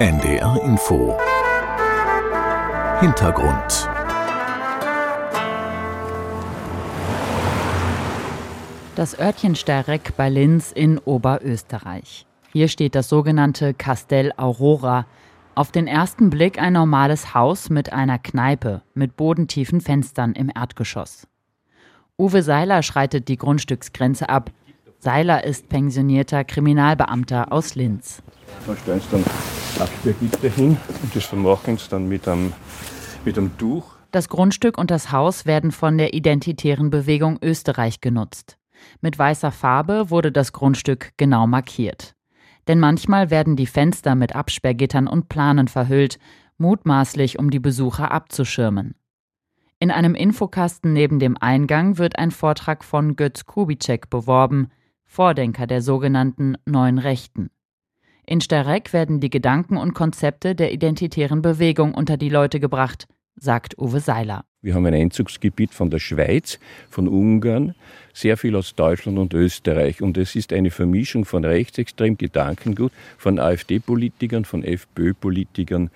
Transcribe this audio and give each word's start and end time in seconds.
NDR 0.00 0.60
Info 0.64 1.16
Hintergrund 2.98 3.88
Das 8.96 9.16
Örtchen 9.20 9.54
Sterreck 9.54 10.16
bei 10.16 10.28
Linz 10.28 10.72
in 10.72 10.98
Oberösterreich. 10.98 12.26
Hier 12.52 12.66
steht 12.66 12.96
das 12.96 13.08
sogenannte 13.08 13.72
Castell 13.72 14.32
Aurora. 14.36 15.06
Auf 15.54 15.70
den 15.70 15.86
ersten 15.86 16.28
Blick 16.28 16.60
ein 16.60 16.72
normales 16.72 17.32
Haus 17.32 17.70
mit 17.70 17.92
einer 17.92 18.18
Kneipe 18.18 18.82
mit 18.94 19.16
bodentiefen 19.16 19.80
Fenstern 19.80 20.32
im 20.32 20.50
Erdgeschoss. 20.52 21.28
Uwe 22.18 22.42
Seiler 22.42 22.82
schreitet 22.82 23.28
die 23.28 23.36
Grundstücksgrenze 23.36 24.28
ab. 24.28 24.50
Seiler 25.04 25.44
ist 25.44 25.68
pensionierter 25.68 26.44
Kriminalbeamter 26.44 27.52
aus 27.52 27.74
Linz. 27.74 28.22
Da 28.66 28.74
stellen 28.74 29.02
sie 29.02 29.08
dann 29.10 29.24
Absperrgitter 29.78 30.48
hin 30.48 30.78
und 31.02 31.14
das 31.14 31.24
vermachen 31.24 31.76
sie 31.76 31.90
dann 31.90 32.08
mit 32.08 32.26
einem, 32.26 32.54
mit 33.22 33.36
einem 33.36 33.54
Tuch. 33.58 33.84
Das 34.12 34.30
Grundstück 34.30 34.78
und 34.78 34.90
das 34.90 35.12
Haus 35.12 35.44
werden 35.44 35.72
von 35.72 35.98
der 35.98 36.14
Identitären 36.14 36.88
Bewegung 36.88 37.38
Österreich 37.42 38.00
genutzt. 38.00 38.56
Mit 39.02 39.18
weißer 39.18 39.52
Farbe 39.52 40.08
wurde 40.08 40.32
das 40.32 40.54
Grundstück 40.54 41.12
genau 41.18 41.46
markiert. 41.46 42.14
Denn 42.66 42.80
manchmal 42.80 43.28
werden 43.28 43.56
die 43.56 43.66
Fenster 43.66 44.14
mit 44.14 44.34
Absperrgittern 44.34 45.06
und 45.06 45.28
Planen 45.28 45.68
verhüllt, 45.68 46.18
mutmaßlich 46.56 47.38
um 47.38 47.50
die 47.50 47.60
Besucher 47.60 48.10
abzuschirmen. 48.10 48.94
In 49.80 49.90
einem 49.90 50.14
Infokasten 50.14 50.94
neben 50.94 51.18
dem 51.18 51.36
Eingang 51.38 51.98
wird 51.98 52.18
ein 52.18 52.30
Vortrag 52.30 52.82
von 52.84 53.16
Götz 53.16 53.44
Kubitschek 53.44 54.08
beworben, 54.08 54.70
Vordenker 55.06 55.66
der 55.66 55.82
sogenannten 55.82 56.56
Neuen 56.66 56.98
Rechten. 56.98 57.50
In 58.26 58.40
Sterek 58.40 58.92
werden 58.92 59.20
die 59.20 59.30
Gedanken 59.30 59.76
und 59.76 59.94
Konzepte 59.94 60.54
der 60.54 60.72
identitären 60.72 61.42
Bewegung 61.42 61.94
unter 61.94 62.16
die 62.16 62.30
Leute 62.30 62.58
gebracht, 62.58 63.06
sagt 63.36 63.78
Uwe 63.78 64.00
Seiler. 64.00 64.44
Wir 64.62 64.74
haben 64.74 64.86
ein 64.86 64.94
Einzugsgebiet 64.94 65.74
von 65.74 65.90
der 65.90 65.98
Schweiz, 65.98 66.58
von 66.88 67.06
Ungarn, 67.06 67.74
sehr 68.14 68.38
viel 68.38 68.56
aus 68.56 68.74
Deutschland 68.74 69.18
und 69.18 69.34
Österreich. 69.34 70.00
Und 70.00 70.16
es 70.16 70.34
ist 70.36 70.54
eine 70.54 70.70
Vermischung 70.70 71.26
von 71.26 71.44
rechtsextrem 71.44 72.16
Gedankengut, 72.16 72.92
von 73.18 73.38
AfD-Politikern, 73.38 74.46
von 74.46 74.64
FPÖ-Politikern 74.64 75.90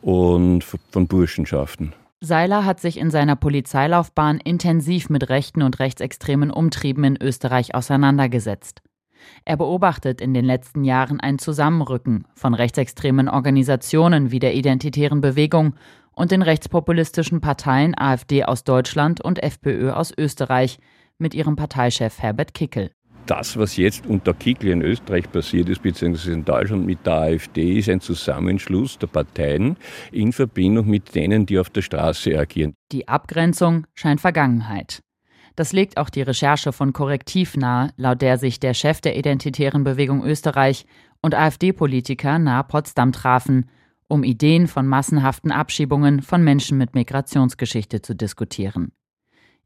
und 0.00 0.64
von 0.64 1.06
Burschenschaften. 1.06 1.92
Seiler 2.24 2.64
hat 2.64 2.80
sich 2.80 2.98
in 2.98 3.10
seiner 3.10 3.36
Polizeilaufbahn 3.36 4.40
intensiv 4.40 5.10
mit 5.10 5.28
rechten 5.28 5.62
und 5.62 5.78
rechtsextremen 5.78 6.50
Umtrieben 6.50 7.04
in 7.04 7.20
Österreich 7.20 7.74
auseinandergesetzt. 7.74 8.82
Er 9.44 9.56
beobachtet 9.56 10.20
in 10.20 10.34
den 10.34 10.44
letzten 10.44 10.84
Jahren 10.84 11.20
ein 11.20 11.38
Zusammenrücken 11.38 12.26
von 12.34 12.54
rechtsextremen 12.54 13.28
Organisationen 13.28 14.30
wie 14.30 14.38
der 14.38 14.54
Identitären 14.54 15.20
Bewegung 15.20 15.74
und 16.12 16.30
den 16.30 16.42
rechtspopulistischen 16.42 17.40
Parteien 17.40 17.94
AfD 17.96 18.44
aus 18.44 18.64
Deutschland 18.64 19.20
und 19.20 19.42
FPÖ 19.42 19.90
aus 19.90 20.12
Österreich 20.16 20.78
mit 21.18 21.34
ihrem 21.34 21.56
Parteichef 21.56 22.20
Herbert 22.20 22.54
Kickel. 22.54 22.90
Das, 23.26 23.56
was 23.56 23.78
jetzt 23.78 24.06
unter 24.06 24.34
Kickel 24.34 24.70
in 24.70 24.82
Österreich 24.82 25.30
passiert 25.32 25.70
ist, 25.70 25.82
beziehungsweise 25.82 26.32
in 26.32 26.44
Deutschland 26.44 26.84
mit 26.84 27.06
der 27.06 27.14
AfD, 27.14 27.78
ist 27.78 27.88
ein 27.88 28.00
Zusammenschluss 28.00 28.98
der 28.98 29.06
Parteien 29.06 29.76
in 30.12 30.32
Verbindung 30.32 30.88
mit 30.88 31.14
denen, 31.14 31.46
die 31.46 31.58
auf 31.58 31.70
der 31.70 31.80
Straße 31.80 32.38
agieren. 32.38 32.74
Die 32.92 33.08
Abgrenzung 33.08 33.86
scheint 33.94 34.20
Vergangenheit. 34.20 35.00
Das 35.56 35.72
legt 35.72 35.96
auch 35.96 36.10
die 36.10 36.22
Recherche 36.22 36.72
von 36.72 36.92
Korrektiv 36.92 37.56
nahe, 37.56 37.90
laut 37.96 38.20
der 38.20 38.36
sich 38.38 38.60
der 38.60 38.74
Chef 38.74 39.00
der 39.00 39.16
Identitären 39.16 39.84
Bewegung 39.84 40.22
Österreich 40.24 40.84
und 41.22 41.34
AfD-Politiker 41.34 42.38
nahe 42.38 42.64
Potsdam 42.64 43.12
trafen, 43.12 43.70
um 44.06 44.22
Ideen 44.22 44.66
von 44.66 44.86
massenhaften 44.86 45.50
Abschiebungen 45.50 46.20
von 46.20 46.42
Menschen 46.42 46.76
mit 46.76 46.94
Migrationsgeschichte 46.94 48.02
zu 48.02 48.14
diskutieren. 48.14 48.92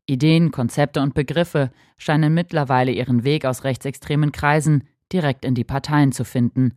Ideen, 0.08 0.50
Konzepte 0.50 1.02
und 1.02 1.14
Begriffe 1.14 1.70
scheinen 1.98 2.32
mittlerweile 2.32 2.90
ihren 2.90 3.24
Weg 3.24 3.44
aus 3.44 3.62
rechtsextremen 3.64 4.32
Kreisen 4.32 4.84
direkt 5.12 5.44
in 5.44 5.54
die 5.54 5.64
Parteien 5.64 6.12
zu 6.12 6.24
finden 6.24 6.72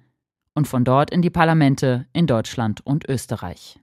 und 0.53 0.67
von 0.67 0.83
dort 0.83 1.11
in 1.11 1.21
die 1.21 1.29
Parlamente 1.29 2.07
in 2.13 2.27
Deutschland 2.27 2.85
und 2.85 3.07
Österreich. 3.07 3.79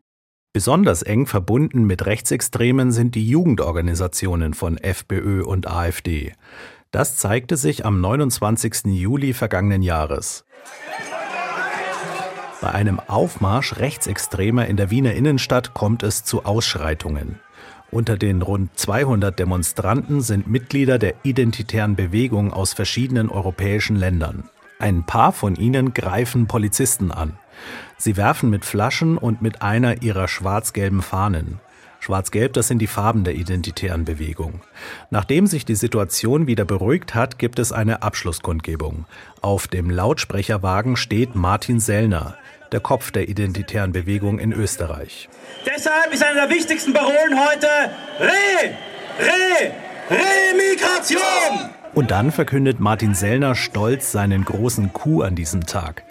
Besonders 0.53 1.03
eng 1.03 1.27
verbunden 1.27 1.85
mit 1.85 2.05
Rechtsextremen 2.05 2.93
sind 2.93 3.15
die 3.15 3.27
Jugendorganisationen 3.27 4.55
von 4.55 4.77
FPÖ 4.77 5.43
und 5.45 5.67
AfD. 5.67 6.33
Das 6.91 7.17
zeigte 7.17 7.57
sich 7.57 7.87
am 7.87 8.01
29. 8.01 8.87
Juli 8.87 9.33
vergangenen 9.33 9.83
Jahres. 9.83 10.45
Bei 12.61 12.73
einem 12.73 12.99
Aufmarsch 12.99 13.77
Rechtsextremer 13.77 14.67
in 14.67 14.77
der 14.77 14.91
Wiener 14.91 15.13
Innenstadt 15.13 15.75
kommt 15.75 16.03
es 16.03 16.25
zu 16.25 16.45
Ausschreitungen. 16.45 17.41
Unter 17.91 18.19
den 18.19 18.43
rund 18.43 18.79
200 18.79 19.39
Demonstranten 19.39 20.21
sind 20.21 20.47
Mitglieder 20.47 20.99
der 20.99 21.15
identitären 21.23 21.97
Bewegung 21.97 22.53
aus 22.53 22.75
verschiedenen 22.75 23.31
europäischen 23.31 23.97
Ländern. 23.97 24.51
Ein 24.79 25.05
paar 25.05 25.33
von 25.33 25.57
ihnen 25.57 25.95
greifen 25.95 26.47
Polizisten 26.47 27.11
an. 27.11 27.39
Sie 27.97 28.17
werfen 28.17 28.51
mit 28.51 28.65
Flaschen 28.65 29.17
und 29.17 29.43
mit 29.43 29.63
einer 29.63 30.03
ihrer 30.03 30.29
schwarz-gelben 30.29 31.03
Fahnen. 31.03 31.61
Schwarz-Gelb, 32.01 32.53
das 32.53 32.69
sind 32.69 32.79
die 32.79 32.87
Farben 32.87 33.25
der 33.25 33.35
identitären 33.35 34.05
Bewegung. 34.05 34.61
Nachdem 35.11 35.47
sich 35.47 35.65
die 35.65 35.75
Situation 35.75 36.47
wieder 36.47 36.65
beruhigt 36.65 37.15
hat, 37.15 37.39
gibt 37.39 37.59
es 37.59 37.73
eine 37.73 38.03
Abschlusskundgebung. 38.03 39.07
Auf 39.41 39.67
dem 39.67 39.91
Lautsprecherwagen 39.91 40.97
steht 40.97 41.35
Martin 41.35 41.81
Sellner, 41.81 42.37
der 42.73 42.81
Kopf 42.81 43.11
der 43.11 43.29
identitären 43.29 43.93
Bewegung 43.93 44.39
in 44.39 44.53
Österreich. 44.53 45.29
Deshalb 45.67 46.13
ist 46.13 46.23
einer 46.23 46.47
der 46.47 46.51
wichtigsten 46.51 46.93
Parolen 46.93 47.39
heute 47.39 47.67
Re, 48.21 48.75
Re, 49.19 49.73
Remigration! 50.11 51.71
Und 51.95 52.11
dann 52.11 52.31
verkündet 52.31 52.81
Martin 52.81 53.15
Sellner 53.15 53.55
stolz 53.55 54.13
seinen 54.13 54.45
großen 54.45 54.93
Coup 54.93 55.23
an 55.23 55.35
diesem 55.35 55.67
Tag. 55.67 56.05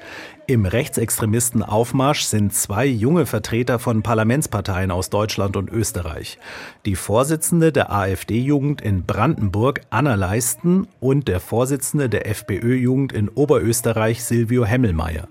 Im 0.50 0.66
Rechtsextremisten-Aufmarsch 0.66 2.22
sind 2.22 2.54
zwei 2.54 2.86
junge 2.86 3.26
Vertreter 3.26 3.80
von 3.80 4.02
Parlamentsparteien 4.02 4.92
aus 4.92 5.10
Deutschland 5.10 5.58
und 5.58 5.70
Österreich. 5.70 6.40
Die 6.86 6.96
Vorsitzende 6.96 7.74
der 7.74 7.92
AfD-Jugend 7.92 8.80
in 8.82 9.04
Brandenburg, 9.04 9.82
Anna 9.90 10.16
Leisten, 10.16 10.88
und 11.02 11.28
der 11.28 11.42
Vorsitzende 11.42 12.08
der 12.08 12.28
FPÖ-Jugend 12.28 13.12
in 13.12 13.28
Oberösterreich, 13.28 14.24
Silvio 14.24 14.64
Hemmelmeier. 14.64 15.28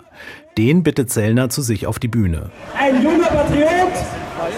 Den 0.59 0.83
bittet 0.83 1.11
Zellner 1.11 1.51
zu 1.51 1.61
sich 1.61 1.87
auf 1.87 1.99
die 1.99 2.09
Bühne. 2.09 2.51
Ein 2.75 3.03
junger 3.03 3.27
Patriot, 3.27 3.93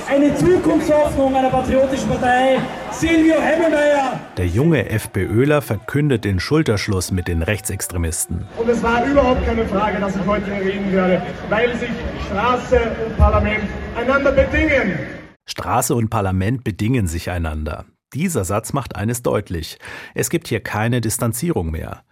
eine 0.09 0.33
Zukunftshoffnung 0.37 1.35
einer 1.35 1.51
patriotischen 1.51 2.09
Partei, 2.09 2.61
Silvio 2.93 3.35
Hemmelmeier. 3.41 4.21
Der 4.37 4.47
junge 4.47 4.89
FPÖler 4.89 5.61
verkündet 5.61 6.25
den 6.25 6.39
Schulterschluss 6.39 7.11
mit 7.11 7.27
den 7.27 7.43
Rechtsextremisten. 7.43 8.47
Und 8.57 8.69
es 8.69 8.81
war 8.81 9.05
überhaupt 9.05 9.45
keine 9.45 9.67
Frage, 9.67 9.99
dass 9.99 10.15
ich 10.15 10.25
heute 10.25 10.49
reden 10.53 10.93
werde, 10.93 11.21
weil 11.49 11.77
sich 11.77 11.91
Straße 12.29 12.81
und 13.05 13.17
Parlament 13.17 13.65
einander 13.97 14.31
bedingen. 14.31 15.01
Straße 15.47 15.97
und 15.97 16.11
Parlament 16.11 16.63
bedingen 16.63 17.09
sich 17.09 17.31
einander. 17.31 17.87
Dieser 18.15 18.45
Satz 18.45 18.73
macht 18.73 18.95
eines 18.95 19.23
deutlich. 19.23 19.79
Es 20.15 20.31
gibt 20.31 20.47
hier 20.47 20.61
keine 20.61 21.01
Distanzierung 21.01 21.73
mehr. 21.73 22.05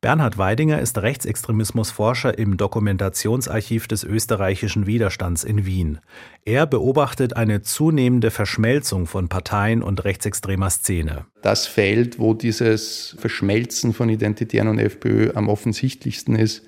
Bernhard 0.00 0.38
Weidinger 0.38 0.80
ist 0.80 0.96
Rechtsextremismusforscher 0.98 2.38
im 2.38 2.56
Dokumentationsarchiv 2.56 3.88
des 3.88 4.04
österreichischen 4.04 4.86
Widerstands 4.86 5.42
in 5.42 5.66
Wien. 5.66 5.98
Er 6.44 6.66
beobachtet 6.66 7.34
eine 7.34 7.62
zunehmende 7.62 8.30
Verschmelzung 8.30 9.06
von 9.06 9.28
Parteien 9.28 9.82
und 9.82 10.04
rechtsextremer 10.04 10.70
Szene. 10.70 11.26
Das 11.42 11.66
Feld, 11.66 12.20
wo 12.20 12.32
dieses 12.32 13.16
Verschmelzen 13.18 13.92
von 13.92 14.08
Identitären 14.08 14.68
und 14.68 14.78
FPÖ 14.78 15.32
am 15.34 15.48
offensichtlichsten 15.48 16.36
ist, 16.36 16.64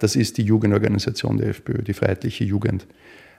das 0.00 0.16
ist 0.16 0.36
die 0.38 0.42
Jugendorganisation 0.42 1.36
der 1.36 1.50
FPÖ, 1.50 1.84
die 1.84 1.94
Freiheitliche 1.94 2.42
Jugend, 2.42 2.88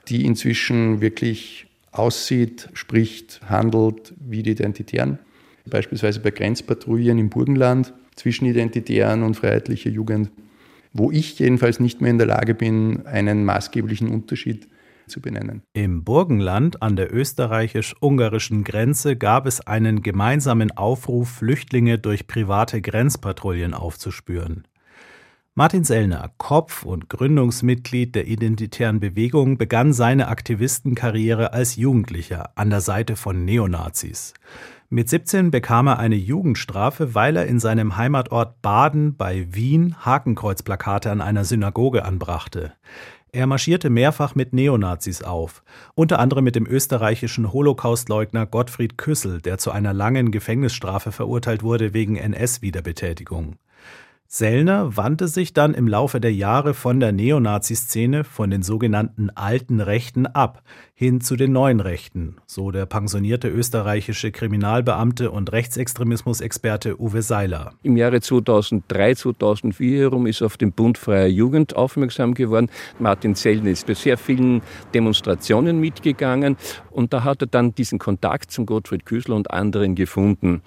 die 0.08 0.24
inzwischen 0.24 1.02
wirklich 1.02 1.66
aussieht, 1.92 2.70
spricht, 2.72 3.42
handelt 3.46 4.14
wie 4.18 4.42
die 4.42 4.52
Identitären. 4.52 5.18
Beispielsweise 5.66 6.20
bei 6.20 6.30
Grenzpatrouillen 6.30 7.18
im 7.18 7.28
Burgenland 7.28 7.92
zwischen 8.14 8.46
Identitären 8.46 9.22
und 9.22 9.36
freiheitlicher 9.36 9.90
Jugend, 9.90 10.30
wo 10.92 11.10
ich 11.10 11.38
jedenfalls 11.38 11.80
nicht 11.80 12.00
mehr 12.00 12.10
in 12.10 12.18
der 12.18 12.28
Lage 12.28 12.54
bin, 12.54 13.06
einen 13.06 13.44
maßgeblichen 13.44 14.08
Unterschied 14.08 14.68
zu 15.06 15.20
benennen. 15.20 15.62
Im 15.74 16.04
Burgenland 16.04 16.82
an 16.82 16.96
der 16.96 17.12
österreichisch-ungarischen 17.12 18.64
Grenze 18.64 19.16
gab 19.16 19.46
es 19.46 19.60
einen 19.60 20.02
gemeinsamen 20.02 20.70
Aufruf, 20.70 21.28
Flüchtlinge 21.28 21.98
durch 21.98 22.26
private 22.26 22.80
Grenzpatrouillen 22.80 23.74
aufzuspüren. 23.74 24.66
Martin 25.56 25.84
Sellner, 25.84 26.32
Kopf 26.36 26.84
und 26.84 27.08
Gründungsmitglied 27.08 28.16
der 28.16 28.26
Identitären 28.26 28.98
Bewegung, 28.98 29.56
begann 29.56 29.92
seine 29.92 30.26
Aktivistenkarriere 30.26 31.52
als 31.52 31.76
Jugendlicher 31.76 32.50
an 32.56 32.70
der 32.70 32.80
Seite 32.80 33.14
von 33.14 33.44
Neonazis. 33.44 34.34
Mit 34.94 35.08
17 35.08 35.50
bekam 35.50 35.88
er 35.88 35.98
eine 35.98 36.14
Jugendstrafe, 36.14 37.16
weil 37.16 37.34
er 37.34 37.46
in 37.46 37.58
seinem 37.58 37.96
Heimatort 37.96 38.62
Baden 38.62 39.16
bei 39.16 39.44
Wien 39.50 39.96
Hakenkreuzplakate 39.98 41.10
an 41.10 41.20
einer 41.20 41.44
Synagoge 41.44 42.04
anbrachte. 42.04 42.74
Er 43.32 43.48
marschierte 43.48 43.90
mehrfach 43.90 44.36
mit 44.36 44.52
Neonazis 44.52 45.24
auf, 45.24 45.64
unter 45.96 46.20
anderem 46.20 46.44
mit 46.44 46.54
dem 46.54 46.64
österreichischen 46.64 47.52
Holocaustleugner 47.52 48.46
Gottfried 48.46 48.96
Küssel, 48.96 49.40
der 49.40 49.58
zu 49.58 49.72
einer 49.72 49.92
langen 49.92 50.30
Gefängnisstrafe 50.30 51.10
verurteilt 51.10 51.64
wurde 51.64 51.92
wegen 51.92 52.14
NS-Wiederbetätigung. 52.14 53.56
Sellner 54.26 54.96
wandte 54.96 55.28
sich 55.28 55.52
dann 55.52 55.74
im 55.74 55.86
Laufe 55.86 56.18
der 56.20 56.32
Jahre 56.32 56.74
von 56.74 56.98
der 56.98 57.12
Neonazi-Szene, 57.12 58.24
von 58.24 58.50
den 58.50 58.62
sogenannten 58.62 59.30
alten 59.30 59.80
Rechten 59.80 60.26
ab, 60.26 60.62
hin 60.94 61.20
zu 61.20 61.36
den 61.36 61.52
neuen 61.52 61.78
Rechten, 61.78 62.36
so 62.46 62.70
der 62.70 62.86
pensionierte 62.86 63.48
österreichische 63.48 64.32
Kriminalbeamte 64.32 65.30
und 65.30 65.52
Rechtsextremismusexperte 65.52 67.00
Uwe 67.00 67.22
Seiler. 67.22 67.74
Im 67.82 67.96
Jahre 67.96 68.20
2003, 68.20 69.14
2004 69.14 69.98
herum 70.00 70.26
ist 70.26 70.42
auf 70.42 70.56
den 70.56 70.72
Bund 70.72 70.98
Freier 70.98 71.26
Jugend 71.26 71.76
aufmerksam 71.76 72.34
geworden. 72.34 72.70
Martin 72.98 73.34
Sellner 73.34 73.70
ist 73.70 73.86
bei 73.86 73.94
sehr 73.94 74.16
vielen 74.16 74.62
Demonstrationen 74.94 75.78
mitgegangen 75.78 76.56
und 76.90 77.12
da 77.12 77.22
hat 77.24 77.42
er 77.42 77.48
dann 77.48 77.74
diesen 77.74 77.98
Kontakt 77.98 78.50
zum 78.50 78.66
Gottfried 78.66 79.04
Küßler 79.04 79.36
und 79.36 79.50
anderen 79.50 79.94
gefunden 79.94 80.62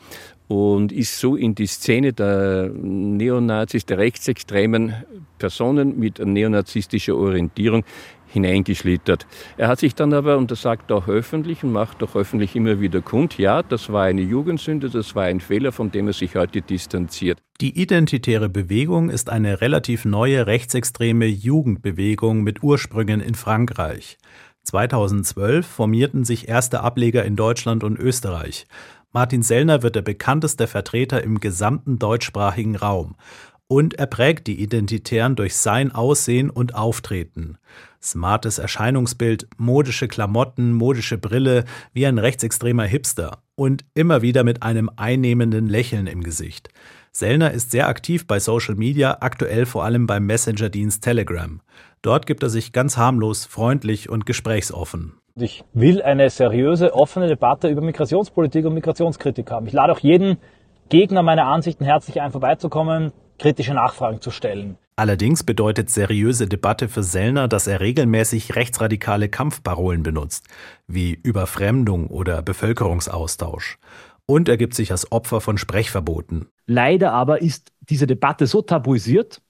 und 0.47 0.91
ist 0.91 1.19
so 1.19 1.35
in 1.35 1.55
die 1.55 1.67
Szene 1.67 2.13
der 2.13 2.69
Neonazis, 2.73 3.85
der 3.85 3.97
rechtsextremen 3.97 4.93
Personen 5.37 5.99
mit 5.99 6.19
neonazistischer 6.19 7.15
Orientierung 7.15 7.83
hineingeschlittert. 8.27 9.25
Er 9.57 9.67
hat 9.67 9.79
sich 9.79 9.95
dann 9.95 10.13
aber, 10.13 10.37
und 10.37 10.51
das 10.51 10.61
sagt 10.61 10.91
auch 10.91 11.07
öffentlich 11.07 11.63
und 11.63 11.71
macht 11.71 12.03
auch 12.03 12.15
öffentlich 12.15 12.55
immer 12.55 12.79
wieder 12.79 13.01
kund, 13.01 13.37
ja, 13.37 13.63
das 13.63 13.91
war 13.91 14.03
eine 14.03 14.21
Jugendsünde, 14.21 14.89
das 14.89 15.15
war 15.15 15.23
ein 15.23 15.39
Fehler, 15.39 15.71
von 15.71 15.91
dem 15.91 16.07
er 16.07 16.13
sich 16.13 16.35
heute 16.35 16.61
distanziert. 16.61 17.39
Die 17.61 17.81
identitäre 17.81 18.49
Bewegung 18.49 19.09
ist 19.09 19.29
eine 19.29 19.61
relativ 19.61 20.05
neue 20.05 20.45
rechtsextreme 20.45 21.25
Jugendbewegung 21.25 22.43
mit 22.43 22.61
Ursprüngen 22.63 23.21
in 23.21 23.35
Frankreich. 23.35 24.17
2012 24.63 25.65
formierten 25.65 26.25
sich 26.25 26.49
erste 26.49 26.81
Ableger 26.81 27.23
in 27.23 27.37
Deutschland 27.37 27.85
und 27.85 27.97
Österreich. 27.97 28.65
Martin 29.17 29.41
Sellner 29.41 29.81
wird 29.81 29.95
der 29.95 30.03
bekannteste 30.03 30.67
Vertreter 30.67 31.23
im 31.23 31.39
gesamten 31.39 31.97
deutschsprachigen 31.97 32.75
Raum. 32.75 33.15
Und 33.67 33.95
er 33.95 34.05
prägt 34.05 34.45
die 34.45 34.61
Identitären 34.61 35.35
durch 35.35 35.55
sein 35.55 35.91
Aussehen 35.91 36.51
und 36.51 36.75
Auftreten. 36.75 37.57
Smartes 37.99 38.59
Erscheinungsbild, 38.59 39.47
modische 39.57 40.07
Klamotten, 40.07 40.71
modische 40.71 41.17
Brille, 41.17 41.65
wie 41.93 42.05
ein 42.05 42.19
rechtsextremer 42.19 42.83
Hipster. 42.83 43.39
Und 43.55 43.85
immer 43.95 44.21
wieder 44.21 44.43
mit 44.43 44.61
einem 44.61 44.87
einnehmenden 44.97 45.67
Lächeln 45.67 46.05
im 46.05 46.21
Gesicht. 46.21 46.69
Sellner 47.11 47.49
ist 47.49 47.71
sehr 47.71 47.87
aktiv 47.87 48.27
bei 48.27 48.39
Social 48.39 48.75
Media, 48.75 49.17
aktuell 49.21 49.65
vor 49.65 49.83
allem 49.83 50.05
beim 50.05 50.27
Messenger-Dienst 50.27 51.03
Telegram. 51.03 51.59
Dort 52.03 52.27
gibt 52.27 52.43
er 52.43 52.51
sich 52.51 52.71
ganz 52.71 52.97
harmlos, 52.97 53.45
freundlich 53.45 54.09
und 54.09 54.27
gesprächsoffen. 54.27 55.13
Ich 55.39 55.63
will 55.73 56.01
eine 56.01 56.31
seriöse, 56.31 56.95
offene 56.95 57.27
Debatte 57.27 57.67
über 57.67 57.81
Migrationspolitik 57.81 58.65
und 58.65 58.73
Migrationskritik 58.73 59.51
haben. 59.51 59.67
Ich 59.67 59.73
lade 59.73 59.93
auch 59.93 59.99
jeden 59.99 60.37
Gegner 60.89 61.21
meiner 61.21 61.45
Ansichten 61.45 61.83
herzlich 61.85 62.21
ein, 62.21 62.31
vorbeizukommen, 62.31 63.11
kritische 63.37 63.75
Nachfragen 63.75 64.19
zu 64.19 64.31
stellen. 64.31 64.77
Allerdings 64.95 65.43
bedeutet 65.43 65.91
seriöse 65.91 66.47
Debatte 66.47 66.89
für 66.89 67.03
Sellner, 67.03 67.47
dass 67.47 67.67
er 67.67 67.81
regelmäßig 67.81 68.55
rechtsradikale 68.55 69.29
Kampfparolen 69.29 70.01
benutzt, 70.01 70.47
wie 70.87 71.13
Überfremdung 71.13 72.07
oder 72.07 72.41
Bevölkerungsaustausch. 72.41 73.77
Und 74.25 74.49
er 74.49 74.57
gibt 74.57 74.73
sich 74.73 74.89
als 74.89 75.11
Opfer 75.11 75.39
von 75.39 75.59
Sprechverboten. 75.59 76.47
Leider 76.65 77.13
aber 77.13 77.43
ist 77.43 77.71
diese 77.81 78.07
Debatte 78.07 78.47
so 78.47 78.63
tabuisiert, 78.63 79.41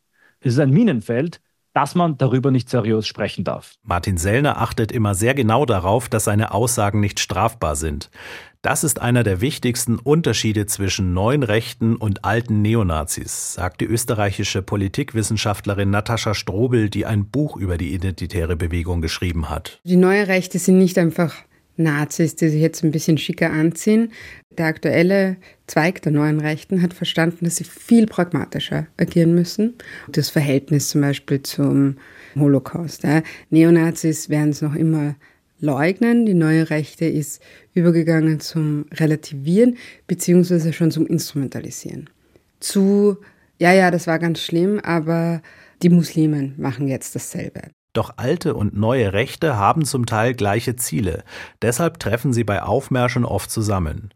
es 0.42 0.54
ist 0.54 0.60
ein 0.60 0.70
Minenfeld, 0.70 1.40
dass 1.78 1.94
man 1.94 2.18
darüber 2.18 2.50
nicht 2.50 2.72
seriös 2.72 3.06
sprechen 3.06 3.44
darf. 3.44 3.76
Martin 3.84 4.18
Sellner 4.18 4.60
achtet 4.60 4.92
immer 4.92 5.14
sehr 5.14 5.36
genau 5.36 5.64
darauf, 5.64 6.10
dass 6.10 6.24
seine 6.24 6.52
Aussagen 6.52 7.00
nicht 7.00 7.20
strafbar 7.20 7.76
sind. 7.76 8.10
Das 8.64 8.84
ist 8.84 9.00
einer 9.00 9.22
der 9.24 9.42
wichtigsten 9.42 10.00
Unterschiede 10.00 10.66
zwischen 10.66 11.14
neuen 11.14 11.44
Rechten 11.44 11.96
und 11.96 12.26
alten 12.26 12.64
Neonazis, 12.64 13.54
sagt 13.54 13.82
die 13.82 13.86
österreichische 13.86 14.64
Politikwissenschaftlerin 14.64 15.92
Natascha 15.92 16.34
Strobel, 16.34 16.90
die 16.90 17.06
ein 17.06 17.30
Buch 17.30 17.56
über 17.56 17.78
die 17.78 17.94
identitäre 17.94 18.56
Bewegung 18.56 19.02
geschrieben 19.02 19.52
hat. 19.52 19.80
Die 19.84 19.98
neue 19.98 20.28
Rechte 20.28 20.58
sind 20.58 20.80
nicht 20.80 20.98
einfach 20.98 21.36
Nazis, 21.78 22.36
die 22.36 22.50
sich 22.50 22.62
jetzt 22.62 22.84
ein 22.84 22.92
bisschen 22.92 23.18
schicker 23.18 23.52
anziehen. 23.52 24.12
Der 24.58 24.66
aktuelle 24.66 25.38
Zweig 25.68 26.02
der 26.02 26.12
neuen 26.12 26.40
Rechten 26.40 26.82
hat 26.82 26.94
verstanden, 26.94 27.46
dass 27.46 27.58
sie 27.58 27.64
viel 27.64 28.08
pragmatischer 28.08 28.88
agieren 28.98 29.36
müssen. 29.36 29.76
Das 30.12 30.30
Verhältnis 30.30 30.90
zum 30.90 31.02
Beispiel 31.02 31.42
zum 31.44 31.98
Holocaust. 32.36 33.04
Ja. 33.04 33.22
Neonazis 33.50 34.30
werden 34.30 34.50
es 34.50 34.62
noch 34.62 34.76
immer 34.76 35.16
leugnen. 35.60 36.26
Die 36.26 36.34
neue 36.34 36.70
Rechte 36.70 37.06
ist 37.06 37.42
übergegangen 37.74 38.40
zum 38.40 38.86
Relativieren 38.92 39.78
beziehungsweise 40.08 40.74
schon 40.74 40.92
zum 40.92 41.06
Instrumentalisieren. 41.06 42.10
Zu, 42.60 43.18
ja, 43.60 43.74
ja, 43.74 43.92
das 43.92 44.08
war 44.08 44.20
ganz 44.20 44.42
schlimm, 44.42 44.80
aber 44.80 45.42
die 45.84 45.90
Muslimen 45.90 46.56
machen 46.58 46.88
jetzt 46.88 47.16
dasselbe. 47.16 47.62
Doch 47.98 48.14
alte 48.18 48.54
und 48.54 48.78
neue 48.78 49.12
Rechte 49.14 49.58
haben 49.58 49.84
zum 49.84 50.06
Teil 50.06 50.36
gleiche 50.36 50.76
Ziele. 50.76 51.24
Deshalb 51.64 52.00
treffen 52.00 52.32
sie 52.32 52.44
bei 52.44 52.62
Aufmärschen 52.62 53.26
oft 53.26 53.50
zusammen. 53.50 54.12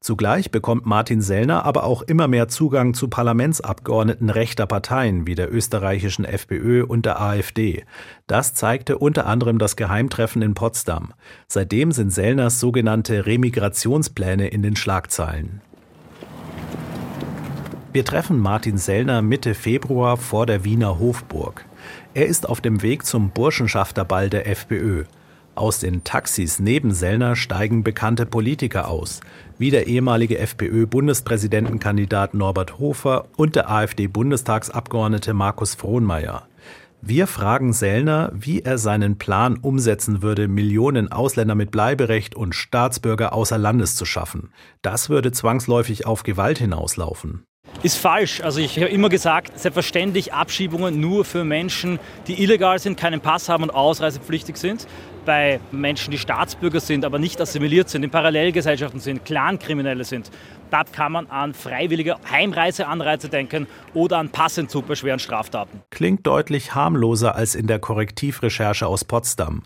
Zugleich 0.00 0.50
bekommt 0.50 0.86
Martin 0.86 1.20
Sellner 1.20 1.66
aber 1.66 1.84
auch 1.84 2.00
immer 2.00 2.28
mehr 2.28 2.48
Zugang 2.48 2.94
zu 2.94 3.08
Parlamentsabgeordneten 3.08 4.30
rechter 4.30 4.66
Parteien 4.66 5.26
wie 5.26 5.34
der 5.34 5.52
österreichischen 5.52 6.24
FPÖ 6.24 6.82
und 6.82 7.04
der 7.04 7.20
AfD. 7.20 7.84
Das 8.26 8.54
zeigte 8.54 8.96
unter 8.96 9.26
anderem 9.26 9.58
das 9.58 9.76
Geheimtreffen 9.76 10.40
in 10.40 10.54
Potsdam. 10.54 11.12
Seitdem 11.46 11.92
sind 11.92 12.14
Sellners 12.14 12.58
sogenannte 12.58 13.26
Remigrationspläne 13.26 14.48
in 14.48 14.62
den 14.62 14.76
Schlagzeilen. 14.76 15.60
Wir 17.92 18.06
treffen 18.06 18.38
Martin 18.38 18.78
Sellner 18.78 19.20
Mitte 19.20 19.54
Februar 19.54 20.16
vor 20.16 20.46
der 20.46 20.64
Wiener 20.64 20.98
Hofburg. 20.98 21.66
Er 22.16 22.26
ist 22.26 22.48
auf 22.48 22.62
dem 22.62 22.80
Weg 22.80 23.04
zum 23.04 23.28
Burschenschafterball 23.28 24.30
der 24.30 24.48
FPÖ. 24.48 25.04
Aus 25.54 25.80
den 25.80 26.02
Taxis 26.02 26.58
neben 26.58 26.94
Sellner 26.94 27.36
steigen 27.36 27.84
bekannte 27.84 28.24
Politiker 28.24 28.88
aus, 28.88 29.20
wie 29.58 29.70
der 29.70 29.86
ehemalige 29.86 30.38
FPÖ-Bundespräsidentenkandidat 30.38 32.32
Norbert 32.32 32.78
Hofer 32.78 33.26
und 33.36 33.54
der 33.54 33.68
AfD-Bundestagsabgeordnete 33.68 35.34
Markus 35.34 35.74
Frohnmeier. 35.74 36.48
Wir 37.02 37.26
fragen 37.26 37.74
Sellner, 37.74 38.32
wie 38.34 38.62
er 38.62 38.78
seinen 38.78 39.18
Plan 39.18 39.58
umsetzen 39.58 40.22
würde, 40.22 40.48
Millionen 40.48 41.12
Ausländer 41.12 41.54
mit 41.54 41.70
Bleiberecht 41.70 42.34
und 42.34 42.54
Staatsbürger 42.54 43.34
außer 43.34 43.58
Landes 43.58 43.94
zu 43.94 44.06
schaffen. 44.06 44.54
Das 44.80 45.10
würde 45.10 45.32
zwangsläufig 45.32 46.06
auf 46.06 46.22
Gewalt 46.22 46.56
hinauslaufen 46.56 47.44
ist 47.82 47.96
falsch. 47.96 48.40
Also 48.40 48.60
ich 48.60 48.76
habe 48.76 48.88
immer 48.88 49.08
gesagt, 49.08 49.58
selbstverständlich 49.58 50.32
Abschiebungen 50.32 51.00
nur 51.00 51.24
für 51.24 51.44
Menschen, 51.44 51.98
die 52.26 52.42
illegal 52.42 52.78
sind, 52.78 52.98
keinen 52.98 53.20
Pass 53.20 53.48
haben 53.48 53.64
und 53.64 53.70
ausreisepflichtig 53.70 54.56
sind. 54.56 54.86
Bei 55.26 55.58
Menschen, 55.72 56.12
die 56.12 56.18
Staatsbürger 56.18 56.78
sind, 56.78 57.04
aber 57.04 57.18
nicht 57.18 57.40
assimiliert 57.40 57.90
sind, 57.90 58.04
in 58.04 58.10
Parallelgesellschaften 58.10 59.00
sind, 59.00 59.24
Clankriminelle 59.24 60.04
sind. 60.04 60.30
Da 60.70 60.84
kann 60.84 61.10
man 61.10 61.26
an 61.26 61.52
freiwillige 61.52 62.16
Heimreiseanreize 62.30 63.28
denken 63.28 63.66
oder 63.92 64.18
an 64.18 64.30
Passentzug 64.30 64.86
bei 64.86 64.94
schweren 64.94 65.18
Straftaten. 65.18 65.82
Klingt 65.90 66.24
deutlich 66.28 66.76
harmloser 66.76 67.34
als 67.34 67.56
in 67.56 67.66
der 67.66 67.80
Korrektivrecherche 67.80 68.86
aus 68.86 69.04
Potsdam. 69.04 69.64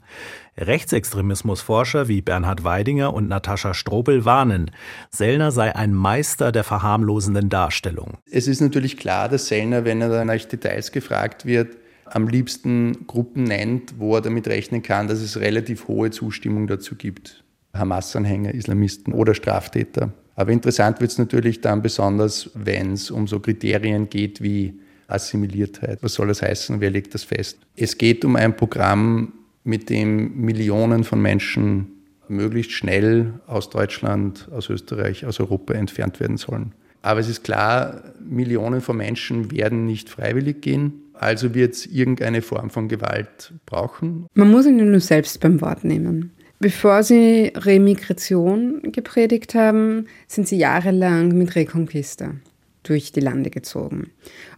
Rechtsextremismusforscher 0.57 2.09
wie 2.09 2.23
Bernhard 2.23 2.65
Weidinger 2.65 3.13
und 3.13 3.29
Natascha 3.29 3.75
Strobel 3.75 4.25
warnen, 4.25 4.71
Sellner 5.11 5.53
sei 5.53 5.77
ein 5.77 5.93
Meister 5.93 6.53
der 6.53 6.65
verharmlosenden 6.65 7.51
Darstellung. 7.51 8.17
Es 8.31 8.49
ist 8.49 8.61
natürlich 8.63 8.97
klar, 8.97 9.29
dass 9.29 9.49
Sellner, 9.49 9.85
wenn 9.85 10.01
er 10.01 10.09
dann 10.09 10.29
nach 10.29 10.43
Details 10.45 10.91
gefragt 10.91 11.45
wird, 11.45 11.77
am 12.11 12.29
liebsten 12.29 13.07
Gruppen 13.07 13.45
nennt, 13.45 13.95
wo 13.99 14.17
er 14.17 14.21
damit 14.21 14.49
rechnen 14.49 14.83
kann, 14.83 15.09
dass 15.09 15.21
es 15.21 15.39
relativ 15.41 15.89
hohe 15.89 16.11
Zustimmung 16.11 16.67
dazu 16.67 16.95
gibt. 16.95 17.45
Hamas-Anhänger, 17.75 18.55
Islamisten 18.55 19.13
oder 19.13 19.35
Straftäter. 19.35 20.13
Aber 20.35 20.53
interessant 20.53 21.01
wird 21.01 21.11
es 21.11 21.19
natürlich 21.19 21.61
dann 21.61 21.83
besonders, 21.83 22.51
wenn 22.55 22.93
es 22.93 23.11
um 23.11 23.27
so 23.27 23.41
Kriterien 23.41 24.09
geht 24.09 24.43
wie 24.43 24.81
Assimiliertheit. 25.07 26.03
Was 26.03 26.15
soll 26.15 26.29
das 26.29 26.43
heißen? 26.43 26.81
Wer 26.81 26.91
legt 26.91 27.15
das 27.15 27.25
fest? 27.25 27.59
Es 27.77 27.99
geht 27.99 28.25
um 28.25 28.37
ein 28.37 28.57
Programm, 28.57 29.33
mit 29.65 29.91
dem 29.91 30.41
Millionen 30.41 31.05
von 31.05 31.21
Menschen 31.21 31.89
möglichst 32.29 32.73
schnell 32.73 33.35
aus 33.47 33.71
Deutschland, 33.71 34.49
aus 34.53 34.71
Österreich, 34.71 35.27
aus 35.27 35.41
Europa 35.41 35.75
entfernt 35.75 36.21
werden 36.21 36.37
sollen. 36.37 36.73
Aber 37.03 37.21
es 37.21 37.29
ist 37.29 37.45
klar, 37.45 38.03
Millionen 38.21 38.81
von 38.81 38.97
Menschen 38.97 39.51
werden 39.51 39.87
nicht 39.87 40.09
freiwillig 40.09 40.61
gehen. 40.61 41.03
Also 41.21 41.55
wird 41.55 41.75
es 41.75 41.85
irgendeine 41.85 42.41
Form 42.41 42.71
von 42.71 42.89
Gewalt 42.89 43.53
brauchen. 43.67 44.27
Man 44.33 44.51
muss 44.51 44.65
ihn 44.65 44.79
nur 44.91 45.01
selbst 45.01 45.39
beim 45.41 45.61
Wort 45.61 45.85
nehmen. 45.85 46.33
Bevor 46.61 47.03
sie 47.03 47.53
Remigration 47.55 48.81
gepredigt 48.91 49.55
haben, 49.55 50.07
sind 50.27 50.49
sie 50.49 50.57
jahrelang 50.57 51.37
mit 51.37 51.55
Reconquista 51.57 52.37
durch 52.85 53.13
die 53.13 53.21
Lande 53.21 53.51
gezogen. 53.51 54.11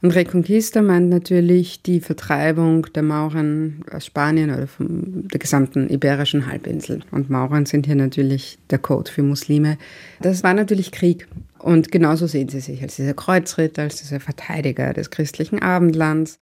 Und 0.02 0.12
Reconquista 0.12 0.82
meint 0.82 1.08
natürlich 1.08 1.82
die 1.82 2.00
Vertreibung 2.00 2.86
der 2.94 3.02
Mauren 3.02 3.84
aus 3.90 4.06
Spanien 4.06 4.50
oder 4.50 4.68
von 4.68 5.26
der 5.32 5.40
gesamten 5.40 5.90
iberischen 5.90 6.46
Halbinsel. 6.46 7.00
Und 7.10 7.28
Mauren 7.28 7.66
sind 7.66 7.86
hier 7.86 7.96
natürlich 7.96 8.58
der 8.70 8.78
Code 8.78 9.10
für 9.10 9.24
Muslime. 9.24 9.78
Das 10.20 10.44
war 10.44 10.54
natürlich 10.54 10.92
Krieg. 10.92 11.26
Und 11.58 11.90
genauso 11.90 12.28
sehen 12.28 12.48
sie 12.48 12.60
sich 12.60 12.82
als 12.82 12.94
dieser 12.94 13.14
Kreuzritter, 13.14 13.82
als 13.82 13.96
dieser 13.96 14.20
Verteidiger 14.20 14.92
des 14.92 15.10
christlichen 15.10 15.60
Abendlands. 15.60 16.38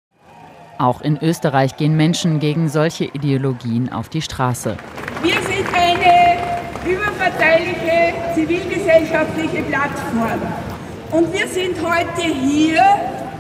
Auch 0.80 1.02
in 1.02 1.22
Österreich 1.22 1.76
gehen 1.76 1.98
Menschen 1.98 2.40
gegen 2.40 2.70
solche 2.70 3.04
Ideologien 3.04 3.92
auf 3.92 4.08
die 4.08 4.22
Straße. 4.22 4.78
Wir 5.22 5.34
sind 5.34 5.68
eine 5.76 6.38
überparteiliche 6.90 8.14
zivilgesellschaftliche 8.34 9.62
Plattform. 9.64 10.40
Und 11.12 11.34
wir 11.34 11.50
sind 11.50 11.76
heute 11.84 12.22
hier. 12.22 12.82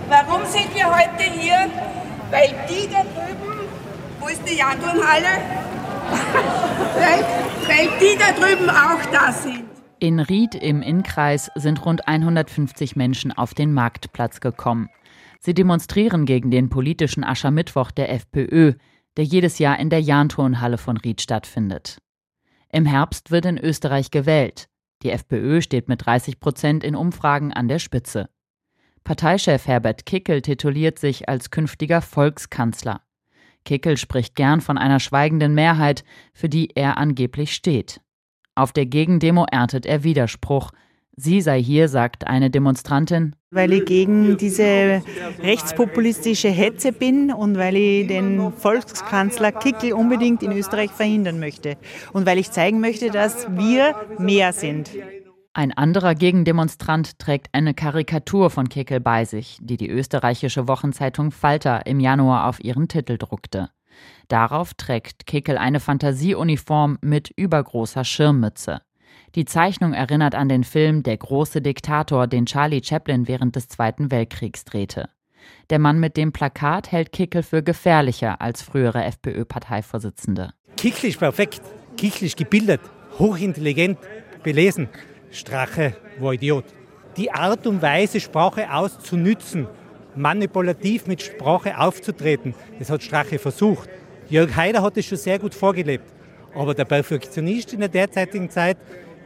Warum 0.09 0.45
sind 0.47 0.67
wir 0.75 0.85
heute 0.87 1.23
hier? 1.33 1.69
Weil 2.29 2.53
die 2.69 2.89
da 2.91 3.03
drüben, 3.03 3.61
wo 4.19 4.27
ist 4.27 4.41
die 4.45 4.57
Janturnhalle? 4.57 5.39
weil, 6.95 7.25
weil 7.69 7.89
die 8.01 8.17
da 8.17 8.33
drüben 8.33 8.69
auch 8.69 9.05
da 9.13 9.31
sind. 9.31 9.63
In 9.99 10.19
Ried 10.19 10.55
im 10.55 10.81
Innkreis 10.81 11.51
sind 11.55 11.85
rund 11.85 12.05
150 12.05 12.97
Menschen 12.97 13.31
auf 13.31 13.53
den 13.53 13.73
Marktplatz 13.73 14.41
gekommen. 14.41 14.89
Sie 15.39 15.53
demonstrieren 15.53 16.25
gegen 16.25 16.51
den 16.51 16.69
politischen 16.69 17.23
Aschermittwoch 17.23 17.91
der 17.91 18.11
FPÖ, 18.11 18.73
der 19.17 19.25
jedes 19.25 19.57
Jahr 19.59 19.79
in 19.79 19.89
der 19.89 20.01
Jahnturnhalle 20.01 20.77
von 20.77 20.97
Ried 20.97 21.21
stattfindet. 21.21 21.99
Im 22.71 22.85
Herbst 22.85 23.31
wird 23.31 23.45
in 23.45 23.57
Österreich 23.57 24.11
gewählt. 24.11 24.69
Die 25.01 25.11
FPÖ 25.11 25.61
steht 25.61 25.87
mit 25.87 26.05
30 26.05 26.39
Prozent 26.39 26.83
in 26.83 26.95
Umfragen 26.95 27.53
an 27.53 27.67
der 27.67 27.79
Spitze. 27.79 28.29
Parteichef 29.03 29.65
Herbert 29.65 30.05
Kickel 30.05 30.41
tituliert 30.41 30.99
sich 30.99 31.29
als 31.29 31.49
künftiger 31.51 32.01
Volkskanzler. 32.01 33.01
Kickel 33.65 33.97
spricht 33.97 34.35
gern 34.35 34.61
von 34.61 34.77
einer 34.77 34.99
schweigenden 34.99 35.53
Mehrheit, 35.53 36.03
für 36.33 36.49
die 36.49 36.75
er 36.75 36.97
angeblich 36.97 37.53
steht. 37.53 38.01
Auf 38.55 38.73
der 38.73 38.85
Gegendemo 38.85 39.45
erntet 39.49 39.85
er 39.85 40.03
Widerspruch, 40.03 40.71
Sie 41.21 41.41
sei 41.41 41.61
hier, 41.61 41.89
sagt 41.89 42.27
eine 42.27 42.49
Demonstrantin. 42.49 43.35
Weil 43.51 43.73
ich 43.73 43.85
gegen 43.85 44.37
diese 44.37 45.01
rechtspopulistische 45.39 46.49
Hetze 46.49 46.91
bin 46.91 47.31
und 47.31 47.57
weil 47.57 47.75
ich 47.75 48.07
den 48.07 48.53
Volkskanzler 48.53 49.51
Kickel 49.51 49.93
unbedingt 49.93 50.43
in 50.43 50.51
Österreich 50.51 50.91
verhindern 50.91 51.39
möchte. 51.39 51.75
Und 52.13 52.27
weil 52.27 52.37
ich 52.37 52.51
zeigen 52.51 52.79
möchte, 52.79 53.09
dass 53.09 53.47
wir 53.49 53.95
mehr 54.19 54.53
sind. 54.53 54.91
Ein 55.53 55.73
anderer 55.73 56.13
Gegendemonstrant 56.13 57.17
trägt 57.17 57.47
eine 57.53 57.73
Karikatur 57.73 58.51
von 58.51 58.69
Kickel 58.69 58.99
bei 58.99 59.25
sich, 59.25 59.57
die 59.59 59.77
die 59.77 59.89
österreichische 59.89 60.67
Wochenzeitung 60.67 61.31
Falter 61.31 61.87
im 61.87 61.99
Januar 61.99 62.47
auf 62.47 62.63
ihren 62.63 62.87
Titel 62.87 63.17
druckte. 63.17 63.71
Darauf 64.27 64.75
trägt 64.75 65.25
Kickel 65.25 65.57
eine 65.57 65.79
Fantasieuniform 65.79 66.99
mit 67.01 67.31
übergroßer 67.35 68.05
Schirmmütze. 68.05 68.81
Die 69.35 69.45
Zeichnung 69.45 69.93
erinnert 69.93 70.33
an 70.33 70.49
den 70.49 70.63
Film 70.63 71.03
Der 71.03 71.17
große 71.17 71.61
Diktator, 71.61 72.25
den 72.25 72.47
Charlie 72.47 72.81
Chaplin 72.83 73.27
während 73.27 73.55
des 73.55 73.67
Zweiten 73.67 74.09
Weltkriegs 74.09 74.65
drehte. 74.65 75.09
Der 75.69 75.77
Mann 75.77 75.99
mit 75.99 76.17
dem 76.17 76.31
Plakat 76.31 76.91
hält 76.91 77.11
Kickel 77.11 77.43
für 77.43 77.61
gefährlicher 77.61 78.41
als 78.41 78.63
frühere 78.63 79.03
FPÖ-Parteivorsitzende. 79.03 80.51
Kickel 80.77 81.11
ist 81.11 81.19
perfekt. 81.19 81.61
Kickel 81.95 82.25
ist 82.25 82.37
gebildet, 82.37 82.81
hochintelligent, 83.19 83.99
belesen. 84.41 84.89
Strache 85.29 85.95
war 86.19 86.33
Idiot. 86.33 86.65
Die 87.15 87.31
Art 87.31 87.67
und 87.67 87.81
Weise, 87.83 88.19
Sprache 88.19 88.73
auszunützen, 88.73 89.67
manipulativ 90.15 91.05
mit 91.05 91.21
Sprache 91.21 91.77
aufzutreten, 91.77 92.55
das 92.79 92.89
hat 92.89 93.03
Strache 93.03 93.37
versucht. 93.37 93.89
Jörg 94.29 94.55
Haider 94.55 94.81
hat 94.81 94.97
es 94.97 95.05
schon 95.05 95.17
sehr 95.17 95.37
gut 95.37 95.53
vorgelebt. 95.53 96.05
Aber 96.55 96.73
der 96.73 96.85
Perfektionist 96.85 97.73
in 97.73 97.79
der 97.79 97.89
derzeitigen 97.89 98.49
Zeit 98.49 98.77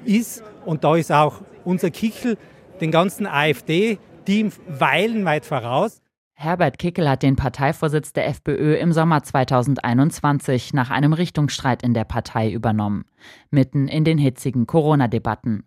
ist, 0.06 0.44
und 0.66 0.84
da 0.84 0.96
ist 0.96 1.12
auch 1.12 1.42
unser 1.64 1.92
Kickel 1.92 2.38
den 2.82 2.92
ganzen 2.92 3.26
AfD-Team 3.26 4.52
weilenweit 4.68 5.46
voraus. 5.46 6.02
Herbert 6.36 6.80
Kickel 6.80 7.08
hat 7.08 7.24
den 7.24 7.36
Parteivorsitz 7.36 8.12
der 8.12 8.28
FPÖ 8.28 8.76
im 8.76 8.92
Sommer 8.92 9.24
2021 9.24 10.74
nach 10.74 10.90
einem 10.90 11.14
Richtungsstreit 11.14 11.84
in 11.84 11.94
der 11.94 12.04
Partei 12.04 12.52
übernommen, 12.52 13.06
mitten 13.52 13.88
in 13.88 14.04
den 14.04 14.18
hitzigen 14.18 14.68
Corona-Debatten. 14.68 15.64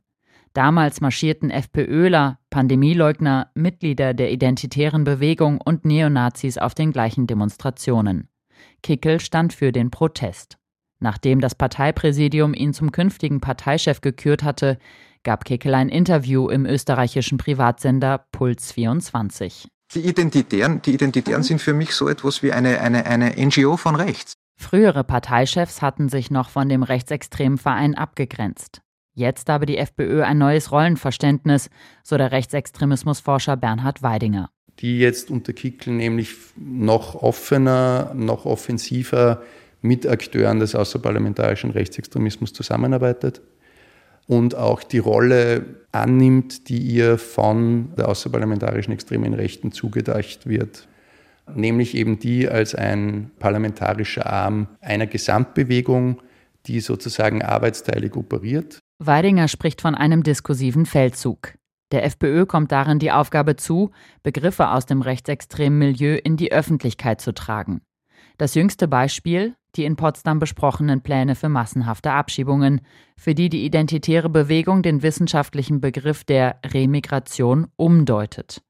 Damals 0.52 1.00
marschierten 1.00 1.50
FPÖler, 1.50 2.38
Pandemieleugner, 2.50 3.50
Mitglieder 3.55 4.14
der 4.14 4.33
identitären 4.33 5.05
Bewegung 5.05 5.61
und 5.61 5.85
Neonazis 5.85 6.59
auf 6.59 6.75
den 6.75 6.93
gleichen 6.93 7.26
Demonstrationen. 7.26 8.28
Kickel 8.83 9.21
stand 9.21 9.52
für 9.52 9.71
den 9.71 9.90
Protest. 9.90 10.59
Nachdem 10.99 11.41
das 11.41 11.55
Parteipräsidium 11.55 12.55
ihn 12.55 12.73
zum 12.73 12.91
künftigen 12.93 13.41
Parteichef 13.41 14.00
gekürt 14.00 14.43
hatte, 14.43 14.79
gab 15.25 15.45
Kickel 15.45 15.75
ein 15.75 15.88
Interview 15.88 16.49
im 16.49 16.65
österreichischen 16.65 17.37
Privatsender 17.37 18.26
Puls 18.33 18.73
24. 18.73 19.69
Die 19.95 20.00
Identitären, 20.00 20.83
die 20.83 20.95
Identitären 20.95 21.43
sind 21.43 21.61
für 21.61 21.75
mich 21.75 21.93
so 21.93 22.09
etwas 22.09 22.43
wie 22.43 22.53
eine, 22.53 22.81
eine, 22.81 23.07
eine 23.07 23.35
NGO 23.37 23.76
von 23.76 23.95
rechts. 23.95 24.35
Frühere 24.59 25.05
Parteichefs 25.05 25.83
hatten 25.83 26.09
sich 26.09 26.31
noch 26.31 26.49
von 26.49 26.69
dem 26.69 26.83
rechtsextremen 26.83 27.59
Verein 27.59 27.95
abgegrenzt. 27.95 28.81
Jetzt 29.15 29.49
habe 29.49 29.67
die 29.67 29.79
FPÖ 29.79 30.23
ein 30.23 30.38
neues 30.38 30.73
Rollenverständnis, 30.73 31.71
so 32.03 32.17
der 32.17 32.33
Rechtsextremismusforscher 32.33 33.57
Bernhard 33.57 34.03
Weidinger. 34.03 34.50
Die 34.81 34.99
jetzt 34.99 35.31
unter 35.31 35.53
Kickel 35.53 35.95
nämlich 35.95 36.35
noch 36.57 37.15
offener, 37.15 38.12
noch 38.15 38.45
offensiver 38.45 39.43
mit 39.87 40.07
Akteuren 40.07 40.61
des 40.61 40.75
außerparlamentarischen 40.75 41.71
Rechtsextremismus 41.71 42.52
zusammenarbeitet 42.52 43.40
und 44.26 44.55
auch 44.55 44.83
die 44.83 44.99
Rolle 44.99 45.64
annimmt, 45.93 46.69
die 46.69 46.78
ihr 46.78 47.19
von 47.19 47.95
der 47.97 48.09
außerparlamentarischen 48.09 48.93
extremen 48.93 49.35
Rechten 49.35 49.73
zugedacht 49.73 50.47
wird, 50.47 50.88
nämlich 51.55 51.95
eben 51.95 52.19
die 52.19 52.49
als 52.49 52.75
ein 52.75 53.31
parlamentarischer 53.38 54.26
Arm 54.26 54.69
einer 54.81 55.07
Gesamtbewegung, 55.07 56.21
die 56.66 56.81
sozusagen 56.81 57.43
arbeitsteilig 57.43 58.16
operiert. 58.16 58.81
Weidinger 58.99 59.47
spricht 59.47 59.81
von 59.81 59.95
einem 59.95 60.23
diskursiven 60.23 60.87
Feldzug. 60.87 61.55
Der 61.93 62.05
FPÖ 62.05 62.47
kommt 62.47 62.73
darin 62.73 62.99
die 62.99 63.12
Aufgabe 63.12 63.55
zu, 63.55 63.93
Begriffe 64.25 64.71
aus 64.71 64.87
dem 64.87 65.02
rechtsextremen 65.02 65.78
Milieu 65.78 66.16
in 66.16 66.37
die 66.37 66.50
Öffentlichkeit 66.50 67.21
zu 67.21 67.33
tragen. 67.33 67.81
Das 68.38 68.55
jüngste 68.55 68.88
Beispiel, 68.88 69.55
die 69.76 69.85
in 69.85 69.97
Potsdam 69.97 70.38
besprochenen 70.38 71.02
Pläne 71.02 71.35
für 71.35 71.49
massenhafte 71.49 72.12
Abschiebungen, 72.12 72.80
für 73.16 73.35
die 73.35 73.49
die 73.49 73.64
identitäre 73.64 74.28
Bewegung 74.28 74.83
den 74.83 75.02
wissenschaftlichen 75.02 75.80
Begriff 75.80 76.25
der 76.25 76.59
Remigration 76.64 77.68
umdeutet. 77.76 78.62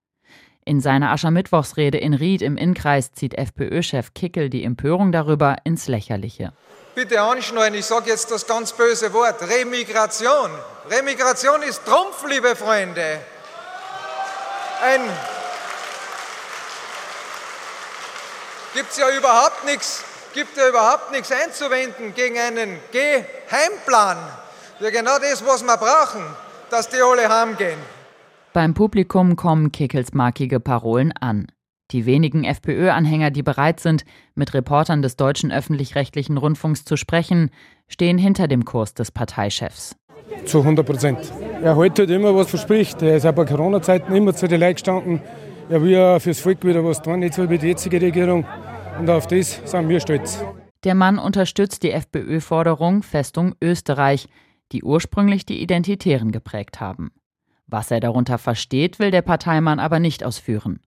In 0.65 0.81
seiner 0.81 1.13
Aschermittwochsrede 1.13 1.99
in 1.99 2.13
Ried 2.13 2.43
im 2.43 2.57
Innkreis 2.57 3.13
zieht 3.13 3.35
FPÖ-Chef 3.35 4.15
Kickel 4.15 4.51
die 4.51 4.65
Empörung 4.65 5.13
darüber 5.13 5.57
ins 5.63 5.87
Lächerliche. 5.87 6.53
Bitte 6.97 7.21
anschneiden, 7.21 7.79
ich 7.79 7.85
sage 7.85 8.11
jetzt 8.11 8.33
das 8.33 8.47
ganz 8.49 8.73
böse 8.73 9.13
Wort, 9.13 9.43
Remigration. 9.43 10.51
Remigration 10.91 11.63
ist 11.63 11.85
Trumpf, 11.85 12.27
liebe 12.29 12.57
Freunde. 12.57 13.21
Ein 14.83 15.01
gibt 18.75 18.91
es 18.91 18.99
ja 18.99 19.09
überhaupt 19.17 19.65
nichts 19.65 20.05
gibt 20.37 20.55
ja 20.59 20.69
überhaupt 20.69 21.13
nichts 21.13 21.33
einzuwenden 21.33 22.15
gegen 22.15 22.37
einen 22.39 22.77
Geheimplan. 22.93 24.19
Ja, 24.81 24.91
genau 24.91 25.19
das, 25.19 25.43
was 25.47 25.63
wir 25.65 25.77
brauchen, 25.79 26.23
dass 26.71 26.91
die 26.91 26.99
alle 27.01 27.27
heimgehen. 27.27 27.79
Beim 28.53 28.75
Publikum 28.75 29.37
kommen 29.37 29.73
Kickels 29.73 30.13
markige 30.13 30.61
Parolen 30.61 31.13
an. 31.19 31.47
Die 31.91 32.05
wenigen 32.05 32.45
FPÖ-Anhänger, 32.45 33.31
die 33.31 33.43
bereit 33.43 33.81
sind, 33.81 34.05
mit 34.35 34.53
Reportern 34.53 35.01
des 35.01 35.17
deutschen 35.17 35.51
öffentlich-rechtlichen 35.51 36.37
Rundfunks 36.37 36.85
zu 36.85 36.99
sprechen, 36.99 37.51
stehen 37.89 38.19
hinter 38.19 38.47
dem 38.47 38.67
Kurs 38.67 38.93
des 38.93 39.11
Parteichefs. 39.11 39.97
Zu 40.45 40.59
100 40.61 40.85
Prozent. 40.85 41.33
Er 41.63 41.79
hält 41.79 41.99
halt 41.99 42.11
immer 42.11 42.37
was 42.37 42.51
verspricht. 42.51 43.01
Er 43.01 43.17
ist 43.17 43.25
auch 43.25 43.33
bei 43.33 43.47
Corona-Zeiten 43.47 44.15
immer 44.15 44.35
zu 44.35 44.49
den 44.49 44.61
Leuten 44.61 44.75
gestanden. 44.75 45.23
Er 45.71 45.81
will 45.81 45.93
ja 45.93 46.19
fürs 46.19 46.41
Volk 46.41 46.63
wieder 46.65 46.85
was 46.85 47.01
tun, 47.01 47.21
nicht 47.21 47.35
so 47.35 47.49
wie 47.49 47.57
die 47.57 47.69
jetzige 47.69 48.01
Regierung. 48.03 48.45
Und 48.99 49.11
auf 49.11 49.27
das 49.27 49.61
sind 49.65 49.89
wir 49.89 50.01
stolz. 50.01 50.43
Der 50.85 50.95
Mann 50.95 51.19
unterstützt 51.19 51.83
die 51.83 51.91
FPÖ-Forderung 51.91 53.03
Festung 53.03 53.55
Österreich, 53.61 54.29
die 54.73 54.83
ursprünglich 54.83 55.45
die 55.45 55.61
Identitären 55.63 56.33
geprägt 56.33 56.81
haben. 56.81 57.11
Was 57.67 57.91
er 57.91 58.01
darunter 58.01 58.39
versteht, 58.39 58.99
will 58.99 59.11
der 59.11 59.23
Parteimann 59.23 59.81
aber 59.81 59.99
nicht 59.99 60.25
ausführen. 60.25 60.81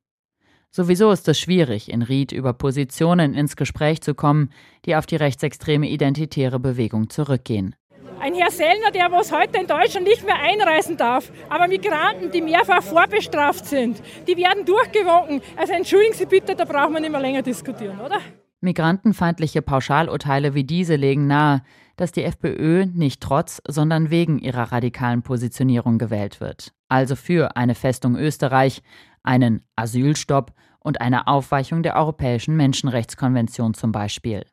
Sowieso 0.72 1.12
ist 1.12 1.28
es 1.28 1.40
schwierig, 1.40 1.92
in 1.92 2.02
Ried 2.02 2.32
über 2.32 2.54
Positionen 2.54 3.34
ins 3.34 3.56
Gespräch 3.56 4.02
zu 4.02 4.14
kommen, 4.14 4.52
die 4.86 4.96
auf 4.96 5.06
die 5.06 5.16
rechtsextreme 5.16 5.90
identitäre 5.90 6.60
Bewegung 6.60 7.10
zurückgehen. 7.10 7.76
Ein 8.22 8.34
Herr 8.34 8.52
Sellner, 8.52 8.92
der 8.94 9.10
was 9.12 9.32
heute 9.32 9.62
in 9.62 9.68
Deutschland 9.68 10.06
nicht 10.06 10.26
mehr 10.26 10.36
einreisen 10.36 10.98
darf, 10.98 11.32
aber 11.50 11.70
Migranten, 11.70 12.32
die 12.32 12.42
mehrfach 12.42 12.84
vorbestraft 12.84 13.66
sind, 13.66 14.02
die 14.28 14.36
werden 14.36 14.66
durchgewunken. 14.66 15.42
Also 15.56 15.72
entschuldigen 15.72 16.14
Sie 16.14 16.26
bitte, 16.26 16.54
da 16.54 16.66
braucht 16.66 16.92
man 16.92 17.02
nicht 17.02 17.12
mehr 17.12 17.22
länger 17.22 17.42
diskutieren, 17.44 17.98
oder? 18.02 18.20
Migrantenfeindliche 18.60 19.62
Pauschalurteile 19.62 20.54
wie 20.54 20.66
diese 20.66 20.98
legen 20.98 21.28
nahe, 21.28 21.62
dass 21.96 22.12
die 22.12 22.24
FPÖ 22.24 22.88
nicht 22.88 23.22
trotz, 23.22 23.62
sondern 23.66 24.10
wegen 24.10 24.38
ihrer 24.40 24.74
radikalen 24.74 25.22
Positionierung 25.22 25.98
gewählt 25.98 26.42
wird. 26.42 26.74
Also 26.90 27.16
für 27.16 27.56
eine 27.56 27.74
Festung 27.74 28.18
Österreich, 28.18 28.82
einen 29.24 29.64
Asylstopp 29.78 30.52
und 30.80 31.00
eine 31.00 31.28
Aufweichung 31.28 31.84
der 31.84 31.96
Europäischen 31.96 32.58
Menschenrechtskonvention 32.58 33.74
zum 33.74 33.94
Beispiel. 33.94 34.44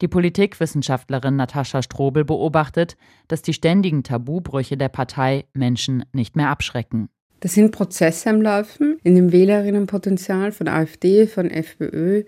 Die 0.00 0.08
Politikwissenschaftlerin 0.08 1.36
Natascha 1.36 1.82
Strobel 1.82 2.24
beobachtet, 2.24 2.96
dass 3.28 3.42
die 3.42 3.52
ständigen 3.52 4.02
Tabubrüche 4.02 4.76
der 4.76 4.88
Partei 4.88 5.44
Menschen 5.52 6.04
nicht 6.12 6.36
mehr 6.36 6.48
abschrecken. 6.48 7.08
Da 7.40 7.48
sind 7.48 7.72
Prozesse 7.72 8.30
am 8.30 8.40
Laufen 8.40 8.98
in 9.02 9.14
dem 9.14 9.30
Wählerinnenpotenzial 9.30 10.50
von 10.50 10.66
AfD, 10.66 11.26
von 11.26 11.50
FPÖ, 11.50 12.24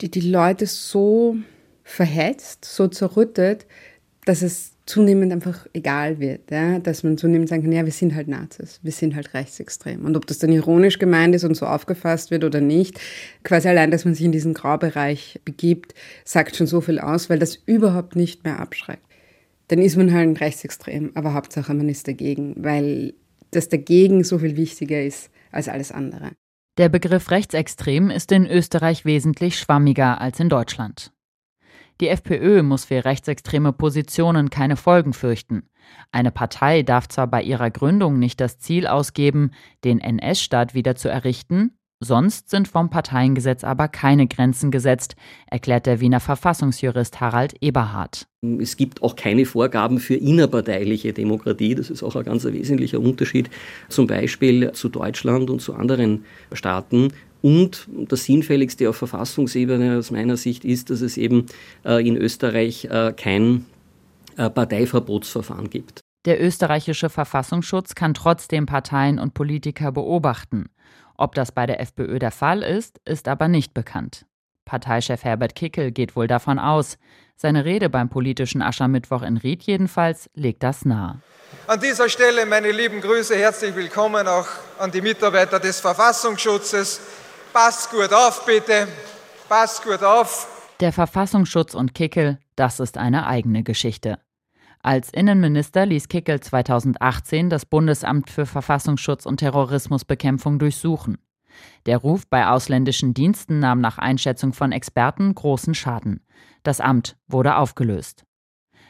die 0.00 0.10
die 0.10 0.20
Leute 0.20 0.66
so 0.66 1.36
verhetzt, 1.84 2.64
so 2.64 2.86
zerrüttet, 2.88 3.66
dass 4.24 4.42
es 4.42 4.72
zunehmend 4.92 5.32
einfach 5.32 5.66
egal 5.72 6.20
wird, 6.20 6.50
ja? 6.50 6.78
dass 6.78 7.02
man 7.02 7.16
zunehmend 7.16 7.48
sagen 7.48 7.62
kann, 7.62 7.72
ja, 7.72 7.86
wir 7.86 7.92
sind 7.92 8.14
halt 8.14 8.28
Nazis, 8.28 8.78
wir 8.82 8.92
sind 8.92 9.14
halt 9.14 9.32
rechtsextrem. 9.32 10.04
Und 10.04 10.18
ob 10.18 10.26
das 10.26 10.38
dann 10.38 10.52
ironisch 10.52 10.98
gemeint 10.98 11.34
ist 11.34 11.44
und 11.44 11.56
so 11.56 11.64
aufgefasst 11.64 12.30
wird 12.30 12.44
oder 12.44 12.60
nicht, 12.60 13.00
quasi 13.42 13.68
allein, 13.68 13.90
dass 13.90 14.04
man 14.04 14.14
sich 14.14 14.26
in 14.26 14.32
diesen 14.32 14.52
Graubereich 14.52 15.40
begibt, 15.46 15.94
sagt 16.26 16.56
schon 16.56 16.66
so 16.66 16.82
viel 16.82 16.98
aus, 16.98 17.30
weil 17.30 17.38
das 17.38 17.56
überhaupt 17.56 18.16
nicht 18.16 18.44
mehr 18.44 18.60
abschreckt. 18.60 19.06
Dann 19.68 19.78
ist 19.78 19.96
man 19.96 20.12
halt 20.12 20.38
rechtsextrem, 20.42 21.12
aber 21.14 21.32
Hauptsache 21.32 21.72
man 21.72 21.88
ist 21.88 22.06
dagegen, 22.06 22.54
weil 22.58 23.14
das 23.50 23.70
dagegen 23.70 24.24
so 24.24 24.38
viel 24.38 24.56
wichtiger 24.56 25.02
ist 25.02 25.30
als 25.52 25.68
alles 25.68 25.90
andere. 25.90 26.32
Der 26.76 26.90
Begriff 26.90 27.30
rechtsextrem 27.30 28.10
ist 28.10 28.30
in 28.30 28.46
Österreich 28.46 29.06
wesentlich 29.06 29.58
schwammiger 29.58 30.20
als 30.20 30.38
in 30.38 30.50
Deutschland. 30.50 31.12
Die 32.02 32.08
FPÖ 32.08 32.64
muss 32.64 32.86
für 32.86 33.04
rechtsextreme 33.04 33.72
Positionen 33.72 34.50
keine 34.50 34.74
Folgen 34.74 35.12
fürchten. 35.12 35.68
Eine 36.10 36.32
Partei 36.32 36.82
darf 36.82 37.06
zwar 37.06 37.28
bei 37.28 37.44
ihrer 37.44 37.70
Gründung 37.70 38.18
nicht 38.18 38.40
das 38.40 38.58
Ziel 38.58 38.88
ausgeben, 38.88 39.52
den 39.84 40.00
NS-Staat 40.00 40.74
wieder 40.74 40.96
zu 40.96 41.08
errichten, 41.08 41.78
sonst 42.00 42.50
sind 42.50 42.66
vom 42.66 42.90
Parteiengesetz 42.90 43.62
aber 43.62 43.86
keine 43.86 44.26
Grenzen 44.26 44.72
gesetzt, 44.72 45.14
erklärt 45.46 45.86
der 45.86 46.00
Wiener 46.00 46.18
Verfassungsjurist 46.18 47.20
Harald 47.20 47.54
Eberhard. 47.60 48.26
Es 48.58 48.76
gibt 48.76 49.00
auch 49.04 49.14
keine 49.14 49.46
Vorgaben 49.46 50.00
für 50.00 50.16
innerparteiliche 50.16 51.12
Demokratie. 51.12 51.76
Das 51.76 51.88
ist 51.88 52.02
auch 52.02 52.16
ein 52.16 52.24
ganz 52.24 52.44
wesentlicher 52.44 52.98
Unterschied 52.98 53.48
zum 53.88 54.08
Beispiel 54.08 54.72
zu 54.72 54.88
Deutschland 54.88 55.50
und 55.50 55.62
zu 55.62 55.74
anderen 55.74 56.24
Staaten. 56.52 57.12
Und 57.42 57.88
das 57.90 58.24
Sinnfälligste 58.24 58.88
auf 58.88 58.96
Verfassungsebene 58.96 59.98
aus 59.98 60.10
meiner 60.12 60.36
Sicht 60.36 60.64
ist, 60.64 60.90
dass 60.90 61.00
es 61.00 61.16
eben 61.16 61.46
äh, 61.84 62.06
in 62.06 62.16
Österreich 62.16 62.86
äh, 62.86 63.12
kein 63.16 63.66
äh, 64.36 64.48
Parteiverbotsverfahren 64.48 65.68
gibt. 65.68 66.00
Der 66.24 66.40
österreichische 66.40 67.10
Verfassungsschutz 67.10 67.96
kann 67.96 68.14
trotzdem 68.14 68.66
Parteien 68.66 69.18
und 69.18 69.34
Politiker 69.34 69.90
beobachten. 69.90 70.66
Ob 71.16 71.34
das 71.34 71.50
bei 71.50 71.66
der 71.66 71.80
FPÖ 71.80 72.20
der 72.20 72.30
Fall 72.30 72.62
ist, 72.62 73.00
ist 73.04 73.26
aber 73.26 73.48
nicht 73.48 73.74
bekannt. 73.74 74.24
Parteichef 74.64 75.24
Herbert 75.24 75.56
Kickel 75.56 75.90
geht 75.90 76.14
wohl 76.14 76.28
davon 76.28 76.60
aus. 76.60 76.96
Seine 77.36 77.64
Rede 77.64 77.90
beim 77.90 78.08
politischen 78.08 78.62
Aschermittwoch 78.62 79.22
in 79.22 79.36
Ried 79.36 79.64
jedenfalls 79.64 80.30
legt 80.34 80.62
das 80.62 80.84
nahe. 80.84 81.20
An 81.66 81.80
dieser 81.80 82.08
Stelle 82.08 82.46
meine 82.46 82.70
lieben 82.70 83.00
Grüße, 83.00 83.36
herzlich 83.36 83.74
willkommen 83.74 84.28
auch 84.28 84.46
an 84.78 84.92
die 84.92 85.00
Mitarbeiter 85.00 85.58
des 85.58 85.80
Verfassungsschutzes. 85.80 87.00
Passt 87.52 87.90
gut 87.90 88.12
auf, 88.12 88.46
bitte. 88.46 88.88
Passt 89.48 89.84
gut 89.84 90.02
auf. 90.02 90.48
Der 90.80 90.92
Verfassungsschutz 90.92 91.74
und 91.74 91.94
Kickel, 91.94 92.38
das 92.56 92.80
ist 92.80 92.96
eine 92.96 93.26
eigene 93.26 93.62
Geschichte. 93.62 94.18
Als 94.82 95.10
Innenminister 95.10 95.86
ließ 95.86 96.08
Kickel 96.08 96.40
2018 96.40 97.50
das 97.50 97.66
Bundesamt 97.66 98.30
für 98.30 98.46
Verfassungsschutz 98.46 99.26
und 99.26 99.36
Terrorismusbekämpfung 99.36 100.58
durchsuchen. 100.58 101.18
Der 101.86 101.98
Ruf 101.98 102.26
bei 102.26 102.48
ausländischen 102.48 103.14
Diensten 103.14 103.58
nahm 103.58 103.80
nach 103.80 103.98
Einschätzung 103.98 104.54
von 104.54 104.72
Experten 104.72 105.34
großen 105.34 105.74
Schaden. 105.74 106.24
Das 106.62 106.80
Amt 106.80 107.16
wurde 107.28 107.56
aufgelöst. 107.56 108.24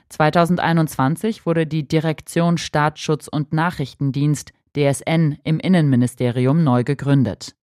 2021 0.08 1.46
wurde 1.46 1.66
die 1.66 1.88
Direktion 1.88 2.58
Staatsschutz 2.58 3.28
und 3.28 3.52
Nachrichtendienst 3.52 4.52
DSN 4.76 5.38
im 5.42 5.58
Innenministerium 5.58 6.62
neu 6.62 6.84
gegründet. 6.84 7.54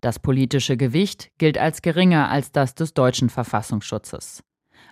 Das 0.00 0.18
politische 0.18 0.76
Gewicht 0.76 1.30
gilt 1.38 1.58
als 1.58 1.82
geringer 1.82 2.30
als 2.30 2.52
das 2.52 2.74
des 2.74 2.94
deutschen 2.94 3.28
Verfassungsschutzes. 3.28 4.42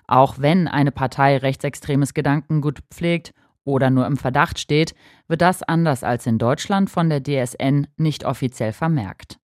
Auch 0.06 0.38
wenn 0.38 0.68
eine 0.68 0.92
Partei 0.92 1.36
rechtsextremes 1.38 2.14
Gedankengut 2.14 2.80
pflegt 2.90 3.32
oder 3.64 3.90
nur 3.90 4.06
im 4.06 4.16
Verdacht 4.16 4.58
steht, 4.58 4.94
wird 5.26 5.42
das 5.42 5.62
anders 5.62 6.04
als 6.04 6.26
in 6.26 6.38
Deutschland 6.38 6.90
von 6.90 7.08
der 7.10 7.22
DSN 7.22 7.86
nicht 7.96 8.24
offiziell 8.24 8.72
vermerkt. 8.72 9.38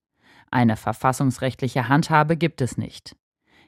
Eine 0.51 0.77
verfassungsrechtliche 0.77 1.89
Handhabe 1.89 2.37
gibt 2.37 2.61
es 2.61 2.79
nicht. 2.79 3.17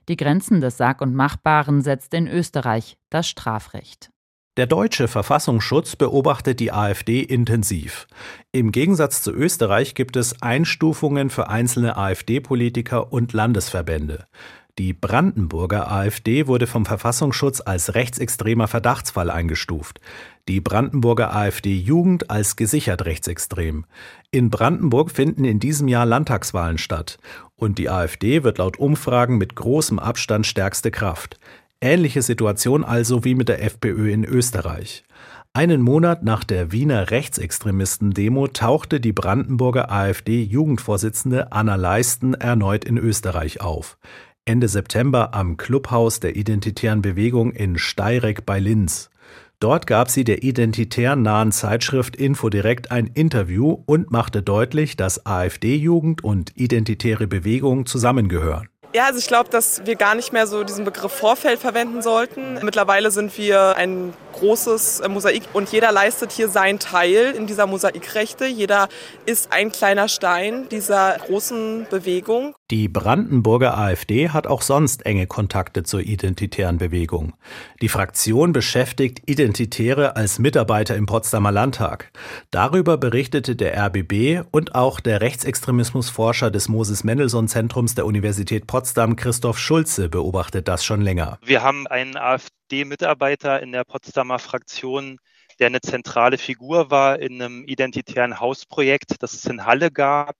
Die 0.08 0.16
Grenzen 0.16 0.60
des 0.60 0.76
Sag- 0.76 1.00
und 1.00 1.14
Machbaren 1.14 1.82
setzt 1.82 2.14
in 2.14 2.28
Österreich 2.28 2.96
das 3.10 3.28
Strafrecht. 3.28 4.10
Der 4.56 4.66
deutsche 4.66 5.06
Verfassungsschutz 5.06 5.96
beobachtet 5.96 6.60
die 6.60 6.72
AfD 6.72 7.20
intensiv. 7.20 8.06
Im 8.52 8.72
Gegensatz 8.72 9.20
zu 9.20 9.30
Österreich 9.30 9.94
gibt 9.94 10.16
es 10.16 10.40
Einstufungen 10.40 11.28
für 11.28 11.50
einzelne 11.50 11.98
AfD-Politiker 11.98 13.12
und 13.12 13.34
Landesverbände. 13.34 14.26
Die 14.78 14.94
Brandenburger 14.94 15.90
AfD 15.90 16.46
wurde 16.46 16.66
vom 16.66 16.86
Verfassungsschutz 16.86 17.62
als 17.62 17.94
rechtsextremer 17.94 18.66
Verdachtsfall 18.66 19.30
eingestuft. 19.30 20.00
Die 20.48 20.60
Brandenburger 20.60 21.34
AfD-Jugend 21.34 22.30
als 22.30 22.56
gesichert 22.56 23.04
rechtsextrem. 23.04 23.84
In 24.30 24.48
Brandenburg 24.48 25.10
finden 25.10 25.44
in 25.44 25.60
diesem 25.60 25.88
Jahr 25.88 26.06
Landtagswahlen 26.06 26.78
statt. 26.78 27.18
Und 27.56 27.78
die 27.78 27.90
AfD 27.90 28.42
wird 28.42 28.58
laut 28.58 28.78
Umfragen 28.78 29.36
mit 29.36 29.54
großem 29.54 29.98
Abstand 29.98 30.46
stärkste 30.46 30.90
Kraft. 30.90 31.38
Ähnliche 31.80 32.22
Situation 32.22 32.84
also 32.84 33.24
wie 33.24 33.34
mit 33.34 33.48
der 33.48 33.62
FPÖ 33.62 34.10
in 34.10 34.24
Österreich. 34.24 35.04
Einen 35.52 35.82
Monat 35.82 36.22
nach 36.22 36.44
der 36.44 36.72
Wiener 36.72 37.10
Rechtsextremisten-Demo 37.10 38.48
tauchte 38.48 39.00
die 39.00 39.12
Brandenburger 39.12 39.90
AfD-Jugendvorsitzende 39.90 41.52
Anna 41.52 41.76
Leisten 41.76 42.34
erneut 42.34 42.84
in 42.84 42.98
Österreich 42.98 43.60
auf. 43.60 43.98
Ende 44.44 44.68
September 44.68 45.34
am 45.34 45.56
Clubhaus 45.56 46.20
der 46.20 46.36
Identitären 46.36 47.02
Bewegung 47.02 47.52
in 47.52 47.78
Steireck 47.78 48.46
bei 48.46 48.58
Linz. 48.58 49.10
Dort 49.58 49.86
gab 49.86 50.10
sie 50.10 50.24
der 50.24 50.42
identitär 50.42 51.16
nahen 51.16 51.52
Zeitschrift 51.52 52.16
Infodirekt 52.16 52.90
ein 52.90 53.06
Interview 53.06 53.82
und 53.86 54.10
machte 54.10 54.42
deutlich, 54.42 54.96
dass 54.96 55.24
AfD-Jugend 55.24 56.22
und 56.22 56.52
identitäre 56.56 57.26
Bewegung 57.26 57.86
zusammengehören. 57.86 58.68
Ja, 58.96 59.04
also 59.04 59.18
ich 59.18 59.26
glaube, 59.26 59.50
dass 59.50 59.84
wir 59.84 59.94
gar 59.94 60.14
nicht 60.14 60.32
mehr 60.32 60.46
so 60.46 60.64
diesen 60.64 60.86
Begriff 60.86 61.12
Vorfeld 61.12 61.60
verwenden 61.60 62.00
sollten. 62.00 62.58
Mittlerweile 62.62 63.10
sind 63.10 63.36
wir 63.36 63.76
ein 63.76 64.14
großes 64.38 65.00
äh, 65.00 65.08
Mosaik 65.08 65.42
und 65.52 65.70
jeder 65.72 65.92
leistet 65.92 66.32
hier 66.32 66.48
seinen 66.48 66.78
Teil 66.78 67.34
in 67.36 67.46
dieser 67.46 67.66
Mosaikrechte. 67.66 68.46
Jeder 68.46 68.88
ist 69.24 69.52
ein 69.52 69.72
kleiner 69.72 70.08
Stein 70.08 70.68
dieser 70.70 71.16
großen 71.18 71.86
Bewegung. 71.90 72.54
Die 72.70 72.88
Brandenburger 72.88 73.78
AfD 73.78 74.30
hat 74.30 74.46
auch 74.46 74.62
sonst 74.62 75.06
enge 75.06 75.26
Kontakte 75.26 75.84
zur 75.84 76.00
identitären 76.00 76.78
Bewegung. 76.78 77.34
Die 77.80 77.88
Fraktion 77.88 78.52
beschäftigt 78.52 79.22
Identitäre 79.26 80.16
als 80.16 80.38
Mitarbeiter 80.38 80.96
im 80.96 81.06
Potsdamer 81.06 81.52
Landtag. 81.52 82.10
Darüber 82.50 82.96
berichtete 82.96 83.54
der 83.54 83.76
RBB 83.86 84.46
und 84.50 84.74
auch 84.74 84.98
der 84.98 85.20
Rechtsextremismusforscher 85.20 86.50
des 86.50 86.68
Moses 86.68 87.04
Mendelssohn 87.04 87.46
Zentrums 87.46 87.94
der 87.94 88.06
Universität 88.06 88.66
Potsdam, 88.66 89.14
Christoph 89.14 89.58
Schulze, 89.58 90.08
beobachtet 90.08 90.66
das 90.66 90.84
schon 90.84 91.02
länger. 91.02 91.38
Wir 91.44 91.62
haben 91.62 91.86
einen 91.86 92.16
AfD-Mitarbeiter 92.66 93.62
in 93.62 93.70
der 93.70 93.84
Potsdamer 93.84 94.40
Fraktion, 94.40 95.18
der 95.60 95.68
eine 95.68 95.80
zentrale 95.80 96.36
Figur 96.36 96.90
war 96.90 97.20
in 97.20 97.40
einem 97.40 97.64
identitären 97.64 98.40
Hausprojekt, 98.40 99.22
das 99.22 99.34
es 99.34 99.44
in 99.46 99.64
Halle 99.64 99.90
gab. 99.90 100.36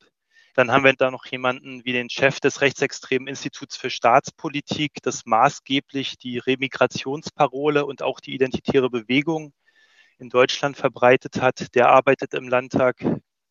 Dann 0.55 0.71
haben 0.73 0.85
wir 0.85 0.93
da 0.95 1.11
noch 1.11 1.27
jemanden 1.27 1.85
wie 1.85 1.93
den 1.93 2.11
Chef 2.11 2.41
des 2.41 2.63
Rechtsextremen 2.63 3.29
Instituts 3.29 3.77
für 3.77 3.91
Staatspolitik, 3.91 4.95
das 5.03 5.25
maßgeblich 5.25 6.19
die 6.19 6.39
Remigrationsparole 6.39 7.87
und 7.87 8.03
auch 8.03 8.19
die 8.21 8.35
identitäre 8.35 8.91
Bewegung 8.91 9.53
in 10.19 10.29
Deutschland 10.29 10.77
verbreitet 10.77 11.41
hat. 11.41 11.75
Der 11.75 11.91
arbeitet 11.91 12.35
im 12.35 12.49
Landtag 12.49 12.97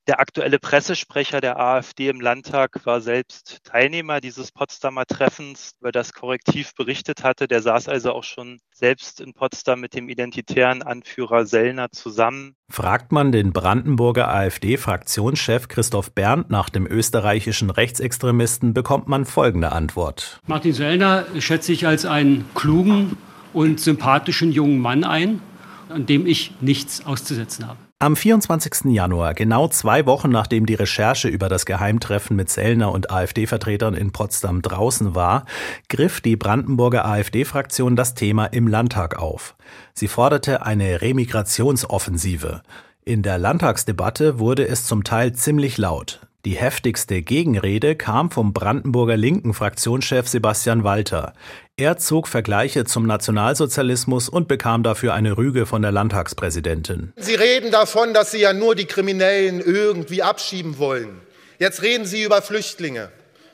Der 0.08 0.20
aktuelle 0.20 0.60
Pressesprecher 0.60 1.42
der 1.42 1.60
AfD 1.60 2.10
im 2.10 2.22
Landtag 2.22 2.86
war 2.86 3.02
selbst 3.02 3.64
Teilnehmer 3.64 4.22
dieses 4.22 4.52
Potsdamer 4.52 5.06
Treffens, 5.08 5.72
über 5.80 5.92
das 5.92 6.14
Korrektiv 6.14 6.76
berichtet 6.76 7.24
hatte. 7.24 7.48
Der 7.48 7.64
saß 7.64 7.90
also 7.90 8.12
auch 8.12 8.24
schon 8.24 8.60
selbst 8.72 9.20
in 9.20 9.34
Potsdam 9.34 9.80
mit 9.80 9.96
dem 9.96 10.08
identitären 10.08 10.84
Anführer 10.84 11.48
Sellner 11.48 11.90
zusammen. 11.92 12.54
Fragt 12.70 13.12
man 13.12 13.32
den 13.32 13.52
Brandenburger 13.52 14.32
AfD-Fraktionschef 14.32 15.70
Christoph 15.70 16.12
Berndt 16.12 16.52
nach 16.52 16.70
dem 16.70 16.86
österreichischen 16.86 17.72
Rechtsextremisten, 17.72 18.76
bekommt 18.76 19.08
man 19.08 19.26
folgende 19.26 19.72
Antwort. 19.72 20.40
Martin 20.46 20.74
Sellner 20.74 21.26
schätze 21.40 21.72
ich 21.74 21.88
als 21.88 22.06
einen 22.06 22.48
klugen 22.54 23.18
und 23.54 23.80
sympathischen 23.80 24.52
jungen 24.52 24.78
Mann 24.78 25.04
ein, 25.04 25.42
an 25.90 26.06
dem 26.06 26.28
ich 26.28 26.52
nichts 26.62 27.08
auszusetzen 27.08 27.68
habe. 27.68 27.85
Am 27.98 28.18
24. 28.18 28.92
Januar, 28.94 29.34
genau 29.34 29.70
zwei 29.70 30.06
Wochen 30.06 30.30
nachdem 30.30 30.66
die 30.66 30.74
Recherche 30.74 31.30
über 31.30 31.48
das 31.48 31.66
Geheimtreffen 31.66 32.36
mit 32.36 32.50
Sellner 32.50 32.92
und 32.92 33.10
AfD-Vertretern 33.10 33.94
in 33.94 34.12
Potsdam 34.12 34.62
draußen 34.62 35.16
war, 35.16 35.46
griff 35.88 36.20
die 36.20 36.36
Brandenburger 36.36 37.06
AfD-Fraktion 37.06 37.96
das 37.96 38.14
Thema 38.14 38.48
im 38.48 38.68
Landtag 38.68 39.18
auf. 39.18 39.56
Sie 39.94 40.10
forderte 40.10 40.66
eine 40.66 41.02
Remigrationsoffensive. 41.02 42.64
In 43.06 43.24
der 43.24 43.38
Landtagsdebatte 43.38 44.40
wurde 44.40 44.68
es 44.68 44.86
zum 44.86 45.06
Teil 45.06 45.32
ziemlich 45.32 45.78
laut. 45.78 46.20
Die 46.44 46.58
heftigste 46.58 47.22
Gegenrede 47.22 47.96
kam 47.96 48.30
vom 48.30 48.52
Brandenburger 48.52 49.16
linken 49.16 49.54
Fraktionschef 49.54 50.28
Sebastian 50.28 50.84
Walter. 50.84 51.34
Er 51.78 51.98
zog 51.98 52.30
Vergleiche 52.30 52.86
zum 52.86 53.06
Nationalsozialismus 53.06 54.30
und 54.30 54.48
bekam 54.48 54.82
dafür 54.82 55.14
eine 55.14 55.38
Rüge 55.38 55.66
von 55.66 55.82
der 55.82 55.92
Landtagspräsidentin. 55.92 57.12
Sie 57.18 57.36
reden 57.36 57.70
davon, 57.70 58.14
dass 58.14 58.32
Sie 58.32 58.40
ja 58.40 58.54
nur 58.54 58.76
die 58.76 58.86
Kriminellen 58.86 59.60
irgendwie 59.60 60.24
abschieben 60.24 60.78
wollen. 60.78 61.20
Jetzt 61.60 61.82
reden 61.82 62.06
Sie 62.06 62.24
über 62.24 62.42
Flüchtlinge. 62.42 63.10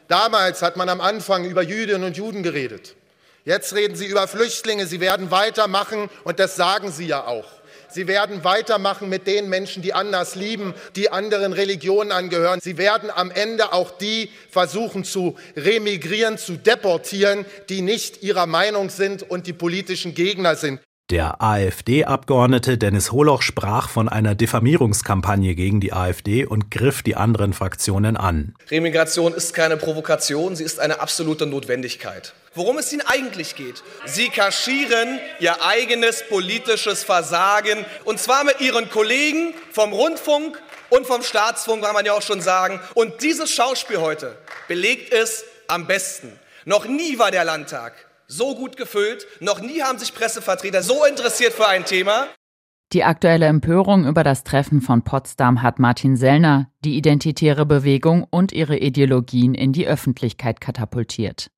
Damals 0.07 0.61
hat 0.61 0.77
man 0.77 0.87
am 0.87 1.01
Anfang 1.01 1.45
über 1.45 1.63
Jüdinnen 1.63 2.03
und 2.03 2.15
Juden 2.15 2.43
geredet. 2.43 2.95
Jetzt 3.43 3.73
reden 3.73 3.95
Sie 3.95 4.05
über 4.05 4.27
Flüchtlinge. 4.27 4.85
Sie 4.85 4.99
werden 4.99 5.31
weitermachen 5.31 6.07
und 6.23 6.37
das 6.37 6.55
sagen 6.55 6.91
Sie 6.91 7.07
ja 7.07 7.25
auch. 7.25 7.47
Sie 7.93 8.07
werden 8.07 8.43
weitermachen 8.43 9.09
mit 9.09 9.27
den 9.27 9.49
Menschen, 9.49 9.81
die 9.81 9.93
anders 9.93 10.35
lieben, 10.35 10.73
die 10.95 11.11
anderen 11.11 11.53
Religionen 11.53 12.11
angehören. 12.11 12.59
Sie 12.61 12.77
werden 12.77 13.09
am 13.09 13.31
Ende 13.31 13.73
auch 13.73 13.91
die 13.91 14.29
versuchen 14.49 15.03
zu 15.03 15.35
remigrieren, 15.55 16.37
zu 16.37 16.53
deportieren, 16.53 17.45
die 17.69 17.81
nicht 17.81 18.23
ihrer 18.23 18.45
Meinung 18.45 18.89
sind 18.89 19.29
und 19.29 19.47
die 19.47 19.53
politischen 19.53 20.13
Gegner 20.13 20.55
sind. 20.55 20.79
Der 21.11 21.41
AfD-Abgeordnete 21.41 22.77
Dennis 22.77 23.11
Holoch 23.11 23.41
sprach 23.41 23.89
von 23.89 24.07
einer 24.07 24.33
Diffamierungskampagne 24.33 25.55
gegen 25.55 25.81
die 25.81 25.91
AfD 25.91 26.45
und 26.45 26.71
griff 26.71 27.03
die 27.03 27.17
anderen 27.17 27.51
Fraktionen 27.51 28.15
an. 28.15 28.55
Remigration 28.69 29.33
ist 29.33 29.53
keine 29.53 29.75
Provokation, 29.75 30.55
sie 30.55 30.63
ist 30.63 30.79
eine 30.79 31.01
absolute 31.01 31.45
Notwendigkeit. 31.45 32.31
Worum 32.55 32.77
es 32.77 32.93
ihnen 32.93 33.01
eigentlich 33.05 33.57
geht. 33.57 33.83
Sie 34.05 34.29
kaschieren 34.29 35.19
ihr 35.41 35.61
eigenes 35.65 36.23
politisches 36.29 37.03
Versagen 37.03 37.85
und 38.05 38.17
zwar 38.17 38.45
mit 38.45 38.61
ihren 38.61 38.89
Kollegen 38.89 39.53
vom 39.73 39.91
Rundfunk 39.91 40.61
und 40.91 41.05
vom 41.05 41.23
Staatsfunk, 41.23 41.83
kann 41.83 41.93
man 41.93 42.05
ja 42.05 42.13
auch 42.13 42.21
schon 42.21 42.39
sagen. 42.39 42.79
Und 42.93 43.21
dieses 43.21 43.51
Schauspiel 43.51 43.99
heute 43.99 44.37
belegt 44.69 45.11
es 45.11 45.43
am 45.67 45.87
besten. 45.87 46.39
Noch 46.63 46.85
nie 46.85 47.19
war 47.19 47.31
der 47.31 47.43
Landtag 47.43 47.95
so 48.31 48.55
gut 48.55 48.77
gefüllt. 48.77 49.27
Noch 49.39 49.61
nie 49.61 49.81
haben 49.81 49.99
sich 49.99 50.13
Pressevertreter 50.13 50.81
so 50.81 51.05
interessiert 51.05 51.53
für 51.53 51.67
ein 51.67 51.85
Thema. 51.85 52.27
Die 52.93 53.03
aktuelle 53.03 53.45
Empörung 53.45 54.05
über 54.05 54.23
das 54.23 54.43
Treffen 54.43 54.81
von 54.81 55.03
Potsdam 55.03 55.61
hat 55.61 55.79
Martin 55.79 56.17
Sellner, 56.17 56.69
die 56.83 56.97
identitäre 56.97 57.65
Bewegung 57.65 58.25
und 58.29 58.51
ihre 58.51 58.77
Ideologien 58.77 59.53
in 59.53 59.71
die 59.71 59.87
Öffentlichkeit 59.87 60.59
katapultiert. 60.59 61.51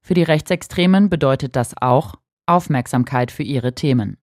Für 0.00 0.14
die 0.14 0.22
Rechtsextremen 0.22 1.10
bedeutet 1.10 1.56
das 1.56 1.74
auch 1.80 2.14
Aufmerksamkeit 2.46 3.30
für 3.30 3.42
ihre 3.42 3.74
Themen. 3.74 4.18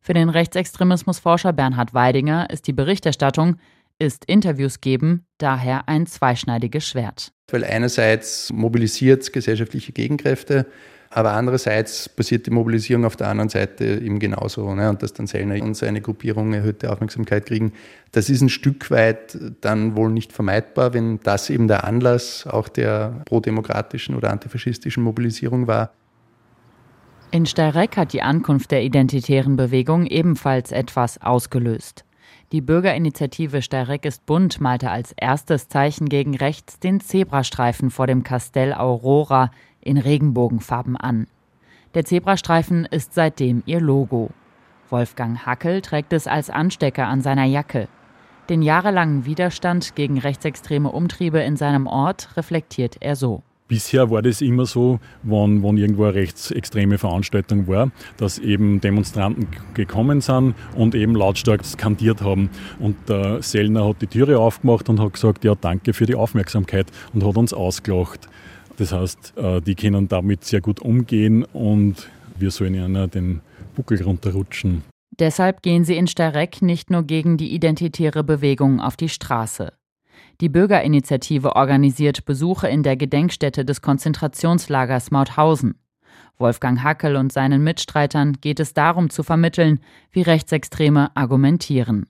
Für 0.00 0.14
den 0.14 0.30
Rechtsextremismusforscher 0.30 1.52
Bernhard 1.52 1.94
Weidinger 1.94 2.50
ist 2.50 2.66
die 2.66 2.72
Berichterstattung, 2.72 3.56
ist 3.98 4.24
Interviews 4.24 4.80
geben, 4.80 5.26
daher 5.38 5.88
ein 5.88 6.06
zweischneidiges 6.06 6.86
Schwert. 6.86 7.32
Weil 7.50 7.64
einerseits 7.64 8.52
mobilisiert 8.52 9.32
gesellschaftliche 9.32 9.92
Gegenkräfte, 9.92 10.66
aber 11.14 11.32
andererseits 11.32 12.08
passiert 12.08 12.46
die 12.46 12.50
Mobilisierung 12.50 13.04
auf 13.04 13.16
der 13.16 13.28
anderen 13.28 13.50
Seite 13.50 13.84
eben 13.84 14.18
genauso. 14.18 14.74
Ne? 14.74 14.88
Und 14.88 15.02
dass 15.02 15.12
dann 15.12 15.26
Sellner 15.26 15.62
und 15.62 15.76
seine 15.76 16.00
Gruppierung 16.00 16.54
erhöhte 16.54 16.90
Aufmerksamkeit 16.90 17.46
kriegen, 17.46 17.72
das 18.12 18.30
ist 18.30 18.40
ein 18.40 18.48
Stück 18.48 18.90
weit 18.90 19.36
dann 19.60 19.94
wohl 19.94 20.10
nicht 20.10 20.32
vermeidbar, 20.32 20.94
wenn 20.94 21.20
das 21.20 21.50
eben 21.50 21.68
der 21.68 21.84
Anlass 21.84 22.46
auch 22.46 22.68
der 22.68 23.22
prodemokratischen 23.26 24.14
oder 24.14 24.30
antifaschistischen 24.30 25.02
Mobilisierung 25.02 25.66
war. 25.66 25.92
In 27.30 27.46
Steyrek 27.46 27.96
hat 27.96 28.12
die 28.12 28.22
Ankunft 28.22 28.70
der 28.70 28.82
identitären 28.82 29.56
Bewegung 29.56 30.06
ebenfalls 30.06 30.72
etwas 30.72 31.20
ausgelöst. 31.20 32.04
Die 32.52 32.60
Bürgerinitiative 32.60 33.62
Steyrek 33.62 34.04
ist 34.04 34.26
bunt 34.26 34.60
malte 34.60 34.90
als 34.90 35.14
erstes 35.16 35.68
Zeichen 35.68 36.10
gegen 36.10 36.36
rechts 36.36 36.78
den 36.78 37.00
Zebrastreifen 37.00 37.90
vor 37.90 38.06
dem 38.06 38.22
Castell 38.22 38.74
Aurora 38.74 39.50
in 39.82 39.98
Regenbogenfarben 39.98 40.96
an. 40.96 41.26
Der 41.94 42.04
Zebrastreifen 42.04 42.86
ist 42.86 43.14
seitdem 43.14 43.62
ihr 43.66 43.80
Logo. 43.80 44.30
Wolfgang 44.88 45.44
Hackel 45.44 45.82
trägt 45.82 46.12
es 46.12 46.26
als 46.26 46.50
Anstecker 46.50 47.06
an 47.06 47.20
seiner 47.20 47.44
Jacke. 47.44 47.88
Den 48.48 48.62
jahrelangen 48.62 49.24
Widerstand 49.24 49.94
gegen 49.94 50.18
rechtsextreme 50.18 50.90
Umtriebe 50.90 51.40
in 51.40 51.56
seinem 51.56 51.86
Ort 51.86 52.36
reflektiert 52.36 52.96
er 53.00 53.16
so. 53.16 53.42
Bisher 53.68 54.10
war 54.10 54.20
das 54.20 54.42
immer 54.42 54.66
so, 54.66 55.00
wenn, 55.22 55.62
wenn 55.62 55.78
irgendwo 55.78 56.04
eine 56.04 56.14
rechtsextreme 56.14 56.98
Veranstaltung 56.98 57.66
war, 57.68 57.90
dass 58.18 58.38
eben 58.38 58.82
Demonstranten 58.82 59.46
gekommen 59.72 60.20
sind 60.20 60.54
und 60.76 60.94
eben 60.94 61.14
lautstark 61.14 61.64
skandiert 61.64 62.20
haben. 62.20 62.50
Und 62.80 62.96
der 63.08 63.40
Sellner 63.40 63.88
hat 63.88 64.02
die 64.02 64.08
Türe 64.08 64.38
aufgemacht 64.38 64.90
und 64.90 65.00
hat 65.00 65.14
gesagt, 65.14 65.44
ja, 65.44 65.54
danke 65.54 65.94
für 65.94 66.04
die 66.04 66.16
Aufmerksamkeit 66.16 66.88
und 67.14 67.24
hat 67.24 67.38
uns 67.38 67.54
ausgelacht. 67.54 68.28
Das 68.76 68.92
heißt, 68.92 69.34
äh, 69.36 69.60
die 69.60 69.74
können 69.74 70.08
damit 70.08 70.44
sehr 70.44 70.60
gut 70.60 70.80
umgehen 70.80 71.44
und 71.44 72.08
wir 72.38 72.50
sollen 72.50 72.74
ihnen 72.74 73.10
den 73.10 73.40
Buckel 73.74 74.02
runterrutschen. 74.02 74.82
Deshalb 75.18 75.62
gehen 75.62 75.84
sie 75.84 75.96
in 75.96 76.06
Starek 76.06 76.62
nicht 76.62 76.90
nur 76.90 77.02
gegen 77.02 77.36
die 77.36 77.54
identitäre 77.54 78.24
Bewegung 78.24 78.80
auf 78.80 78.96
die 78.96 79.10
Straße. 79.10 79.72
Die 80.40 80.48
Bürgerinitiative 80.48 81.54
organisiert 81.54 82.24
Besuche 82.24 82.66
in 82.68 82.82
der 82.82 82.96
Gedenkstätte 82.96 83.64
des 83.64 83.82
Konzentrationslagers 83.82 85.10
Mauthausen. 85.10 85.74
Wolfgang 86.38 86.82
Hackel 86.82 87.16
und 87.16 87.32
seinen 87.32 87.62
Mitstreitern 87.62 88.38
geht 88.40 88.58
es 88.58 88.74
darum 88.74 89.10
zu 89.10 89.22
vermitteln, 89.22 89.80
wie 90.10 90.22
Rechtsextreme 90.22 91.14
argumentieren. 91.14 92.06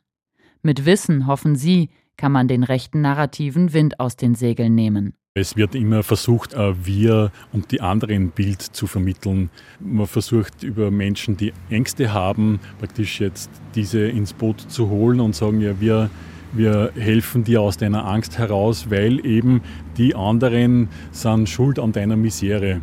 Mit 0.63 0.87
Wissen, 0.87 1.27
hoffen 1.27 1.57
sie, 1.57 1.91
kann 2.17 2.33
man 2.33 2.47
den 2.49 2.63
rechten 2.63 3.01
Narrativen 3.01 3.73
Wind 3.73 3.99
aus 4.01 4.17
den 4.17 4.35
Segeln 4.35 4.75
nehmen. 4.75 5.15
Es 5.35 5.57
wird 5.57 5.75
immer 5.75 6.03
versucht, 6.03 6.55
wir 6.55 7.33
und 7.55 7.73
die 7.73 7.81
anderen 7.81 8.33
Bild 8.33 8.61
zu 8.61 8.87
vermitteln. 8.87 9.49
Man 9.81 10.07
versucht 10.07 10.63
über 10.63 10.91
Menschen, 10.91 11.39
die 11.39 11.55
Ängste 11.71 12.13
haben, 12.13 12.61
praktisch 12.79 13.19
jetzt 13.19 13.51
diese 13.75 14.09
ins 14.09 14.35
Boot 14.35 14.61
zu 14.61 14.91
holen 14.91 15.21
und 15.21 15.35
sagen, 15.35 15.63
ja, 15.63 15.81
wir 15.81 16.11
wir 16.53 16.93
helfen 16.95 17.45
dir 17.45 17.63
aus 17.63 17.79
deiner 17.79 18.05
Angst 18.05 18.37
heraus, 18.37 18.91
weil 18.91 19.25
eben 19.25 19.63
die 19.97 20.15
anderen 20.15 20.91
sind 21.13 21.49
schuld 21.49 21.79
an 21.79 21.93
deiner 21.93 22.17
Misere. 22.17 22.83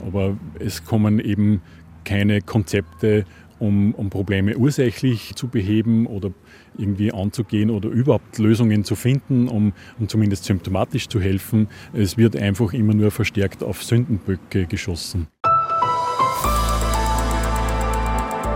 Aber 0.00 0.38
es 0.58 0.86
kommen 0.86 1.18
eben 1.18 1.60
keine 2.04 2.40
Konzepte, 2.40 3.26
um, 3.64 3.94
um 3.94 4.10
Probleme 4.10 4.56
ursächlich 4.56 5.34
zu 5.34 5.48
beheben 5.48 6.06
oder 6.06 6.30
irgendwie 6.76 7.12
anzugehen 7.12 7.70
oder 7.70 7.88
überhaupt 7.88 8.38
Lösungen 8.38 8.84
zu 8.84 8.94
finden, 8.94 9.48
um, 9.48 9.72
um 9.98 10.08
zumindest 10.08 10.44
symptomatisch 10.44 11.08
zu 11.08 11.20
helfen. 11.20 11.68
Es 11.92 12.18
wird 12.18 12.36
einfach 12.36 12.72
immer 12.72 12.94
nur 12.94 13.10
verstärkt 13.10 13.62
auf 13.62 13.82
Sündenböcke 13.82 14.66
geschossen. 14.66 15.28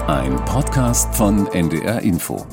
Ein 0.07 0.37
Podcast 0.47 1.14
von 1.14 1.47
NDR 1.49 2.01
Info. 2.01 2.47